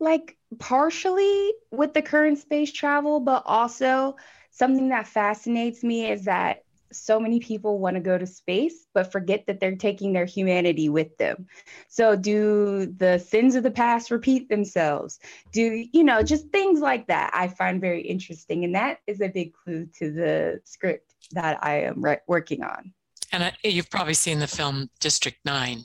like 0.00 0.36
partially 0.58 1.52
with 1.70 1.94
the 1.94 2.02
current 2.02 2.38
space 2.38 2.72
travel 2.72 3.20
but 3.20 3.42
also 3.46 4.16
something 4.50 4.88
that 4.88 5.06
fascinates 5.06 5.82
me 5.82 6.10
is 6.10 6.24
that 6.24 6.62
so 6.94 7.20
many 7.20 7.40
people 7.40 7.78
want 7.78 7.96
to 7.96 8.00
go 8.00 8.18
to 8.18 8.26
space 8.26 8.86
but 8.94 9.10
forget 9.10 9.44
that 9.46 9.60
they're 9.60 9.76
taking 9.76 10.12
their 10.12 10.24
humanity 10.24 10.88
with 10.88 11.16
them. 11.18 11.46
So 11.88 12.16
do 12.16 12.86
the 12.86 13.18
sins 13.18 13.54
of 13.54 13.62
the 13.62 13.70
past 13.70 14.10
repeat 14.10 14.48
themselves? 14.48 15.18
Do 15.52 15.84
you 15.92 16.04
know 16.04 16.22
just 16.22 16.48
things 16.48 16.80
like 16.80 17.06
that 17.06 17.30
i 17.34 17.48
find 17.48 17.80
very 17.80 18.02
interesting 18.02 18.64
and 18.64 18.74
that 18.74 18.98
is 19.06 19.20
a 19.20 19.28
big 19.28 19.52
clue 19.52 19.86
to 19.98 20.12
the 20.12 20.60
script 20.64 21.14
that 21.32 21.58
i 21.62 21.80
am 21.80 22.02
re- 22.02 22.18
working 22.26 22.62
on. 22.62 22.92
And 23.32 23.44
I, 23.44 23.52
you've 23.64 23.90
probably 23.90 24.14
seen 24.14 24.38
the 24.38 24.46
film 24.46 24.90
district 25.00 25.38
9 25.44 25.82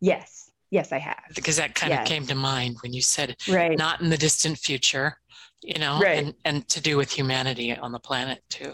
yes. 0.00 0.50
Yes 0.70 0.92
i 0.92 0.98
have. 0.98 1.22
Because 1.34 1.56
that 1.56 1.74
kind 1.74 1.92
yes. 1.92 2.02
of 2.02 2.08
came 2.08 2.26
to 2.26 2.34
mind 2.34 2.76
when 2.82 2.92
you 2.92 3.02
said 3.02 3.36
right. 3.48 3.78
not 3.78 4.00
in 4.00 4.10
the 4.10 4.16
distant 4.16 4.58
future 4.58 5.18
you 5.62 5.78
know 5.78 5.98
right. 6.00 6.18
and, 6.18 6.34
and 6.44 6.68
to 6.68 6.80
do 6.80 6.96
with 6.96 7.10
humanity 7.10 7.76
on 7.76 7.92
the 7.92 8.00
planet 8.00 8.42
too. 8.48 8.72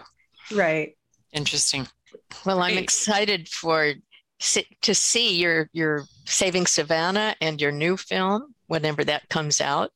Right 0.52 0.96
Interesting. 1.32 1.86
Well, 2.44 2.60
I'm 2.60 2.78
excited 2.78 3.48
for 3.48 3.94
to 4.40 4.94
see 4.94 5.36
your 5.36 5.68
your 5.72 6.04
Saving 6.24 6.66
Savanna 6.66 7.36
and 7.40 7.60
your 7.60 7.72
new 7.72 7.96
film 7.96 8.54
whenever 8.66 9.04
that 9.04 9.28
comes 9.28 9.60
out. 9.60 9.90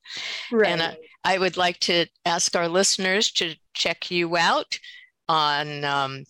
Right. 0.52 0.68
And 0.68 0.82
I, 0.82 0.96
I 1.24 1.38
would 1.38 1.56
like 1.56 1.78
to 1.80 2.06
ask 2.26 2.54
our 2.54 2.68
listeners 2.68 3.30
to 3.32 3.54
check 3.72 4.10
you 4.10 4.36
out 4.36 4.78
on 5.28 5.84
um, 5.84 6.24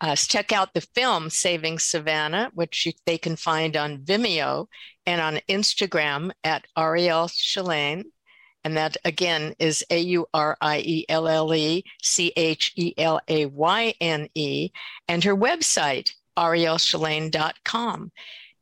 uh, 0.00 0.16
check 0.16 0.52
out 0.52 0.74
the 0.74 0.80
film 0.80 1.30
Saving 1.30 1.78
Savanna, 1.78 2.50
which 2.54 2.86
you, 2.86 2.92
they 3.06 3.18
can 3.18 3.36
find 3.36 3.76
on 3.76 3.98
Vimeo 3.98 4.66
and 5.06 5.20
on 5.20 5.40
Instagram 5.48 6.32
at 6.42 6.66
Aurielle 6.76 7.28
Chelayne. 7.28 8.04
And 8.64 8.76
that 8.76 8.96
again 9.04 9.54
is 9.58 9.84
A 9.90 9.98
U 9.98 10.26
R 10.32 10.56
I 10.60 10.78
E 10.80 11.04
L 11.08 11.26
L 11.26 11.54
E 11.54 11.84
C 12.02 12.32
H 12.36 12.72
E 12.76 12.94
L 12.96 13.20
A 13.28 13.46
Y 13.46 13.94
N 14.00 14.28
E, 14.34 14.70
and 15.08 15.24
her 15.24 15.36
website, 15.36 16.12
auriellechelayne.com. 16.36 18.12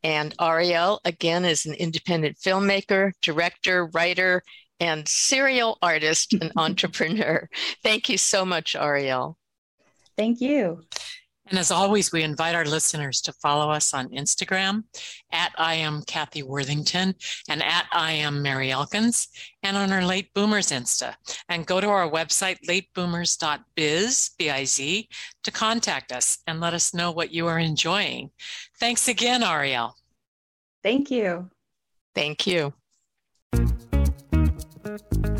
And 0.03 0.35
Aurielle, 0.39 1.01
again, 1.05 1.45
is 1.45 1.67
an 1.67 1.75
independent 1.75 2.39
filmmaker, 2.39 3.13
director, 3.21 3.87
writer, 3.87 4.43
and 4.81 5.07
serial 5.07 5.77
artist 5.83 6.33
and 6.33 6.53
entrepreneur. 6.57 7.49
Thank 7.83 8.09
you 8.09 8.17
so 8.17 8.45
much, 8.45 8.75
Aurielle. 8.75 9.37
Thank 10.17 10.41
you. 10.41 10.85
And 11.51 11.59
as 11.59 11.73
always, 11.73 12.13
we 12.13 12.23
invite 12.23 12.55
our 12.55 12.65
listeners 12.65 13.21
to 13.23 13.33
follow 13.33 13.71
us 13.71 13.93
on 13.93 14.09
Instagram 14.11 14.85
at 15.33 15.53
I 15.59 15.75
am 15.75 16.03
Kathy 16.03 16.45
Worthington 16.45 17.15
and 17.49 17.63
at 17.63 17.87
I 17.93 18.13
am 18.13 18.41
Mary 18.41 18.71
Elkins 18.71 19.29
and 19.65 19.77
on 19.77 19.91
our 19.91 20.05
Late 20.05 20.33
Boomers 20.33 20.69
Insta. 20.69 21.15
And 21.49 21.67
go 21.67 21.81
to 21.81 21.89
our 21.89 22.09
website, 22.09 22.59
lateboomers.biz, 22.69 24.31
B-I-Z, 24.39 25.09
to 25.43 25.51
contact 25.51 26.13
us 26.13 26.39
and 26.47 26.61
let 26.61 26.73
us 26.73 26.95
know 26.95 27.11
what 27.11 27.33
you 27.33 27.49
are 27.49 27.59
enjoying. 27.59 28.31
Thanks 28.79 29.09
again, 29.09 29.43
Aurielle. 29.43 29.95
Thank 30.85 31.11
you. 31.11 31.51
Thank 32.15 32.47
you. 32.47 32.73
Thank 33.53 35.27
you 35.27 35.40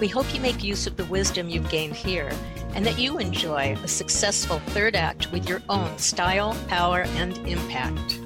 We 0.00 0.08
hope 0.08 0.34
you 0.34 0.40
make 0.40 0.64
use 0.64 0.86
of 0.86 0.96
the 0.96 1.04
wisdom 1.04 1.50
you've 1.50 1.68
gained 1.68 1.94
here 1.94 2.32
and 2.74 2.86
that 2.86 2.98
you 2.98 3.18
enjoy 3.18 3.76
a 3.84 3.88
successful 3.88 4.58
third 4.68 4.96
act 4.96 5.30
with 5.30 5.46
your 5.46 5.60
own 5.68 5.98
style, 5.98 6.56
power, 6.68 7.02
and 7.02 7.36
impact. 7.46 8.18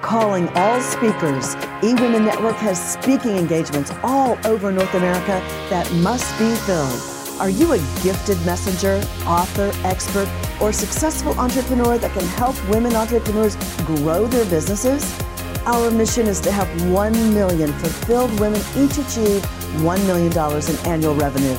Calling 0.00 0.48
all 0.56 0.80
speakers, 0.80 1.54
eWomen 1.82 2.24
Network 2.24 2.56
has 2.56 2.92
speaking 2.94 3.36
engagements 3.36 3.92
all 4.02 4.38
over 4.46 4.72
North 4.72 4.94
America 4.94 5.42
that 5.68 5.92
must 5.96 6.36
be 6.38 6.54
filled. 6.64 7.00
Are 7.38 7.50
you 7.50 7.74
a 7.74 7.78
gifted 8.02 8.38
messenger, 8.46 8.96
author, 9.26 9.70
expert, 9.84 10.28
or 10.60 10.72
successful 10.72 11.38
entrepreneur 11.38 11.98
that 11.98 12.12
can 12.12 12.26
help 12.28 12.56
women 12.68 12.94
entrepreneurs 12.94 13.56
grow 13.84 14.26
their 14.26 14.44
businesses? 14.46 15.04
Our 15.66 15.90
mission 15.90 16.26
is 16.26 16.40
to 16.40 16.52
help 16.52 16.68
1 16.90 17.34
million 17.34 17.72
fulfilled 17.74 18.38
women 18.40 18.60
each 18.76 18.98
achieve 18.98 19.42
$1 19.80 20.06
million 20.06 20.32
in 20.32 20.86
annual 20.86 21.14
revenue. 21.14 21.56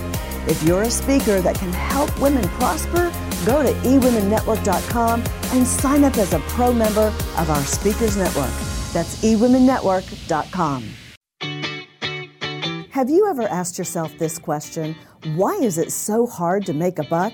If 0.48 0.62
you're 0.64 0.82
a 0.84 0.92
speaker 0.92 1.40
that 1.42 1.56
can 1.56 1.72
help 1.72 2.20
women 2.20 2.48
prosper, 2.50 3.12
go 3.46 3.64
to 3.64 3.72
eWomenNetwork.com 3.88 5.24
and 5.54 5.68
sign 5.68 6.04
up 6.04 6.18
as 6.18 6.34
a 6.34 6.40
pro 6.40 6.74
member 6.74 7.14
of 7.38 7.50
our 7.50 7.64
Speakers 7.64 8.18
Network. 8.18 8.52
That's 8.92 9.24
eWomenNetwork.com. 9.24 10.84
Have 12.90 13.10
you 13.10 13.30
ever 13.30 13.44
asked 13.44 13.78
yourself 13.78 14.18
this 14.18 14.38
question? 14.38 14.96
Why 15.36 15.54
is 15.56 15.78
it 15.78 15.92
so 15.92 16.28
hard 16.28 16.66
to 16.66 16.74
make 16.74 17.00
a 17.00 17.04
buck? 17.04 17.34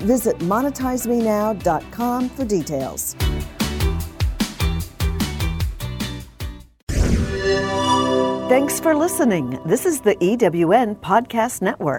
Visit 0.00 0.38
monetizemenow.com 0.38 2.28
for 2.30 2.44
details. 2.44 3.16
Thanks 8.50 8.80
for 8.80 8.96
listening. 8.96 9.60
This 9.64 9.86
is 9.86 10.00
the 10.00 10.16
EWN 10.16 10.96
Podcast 10.96 11.62
Network. 11.62 11.98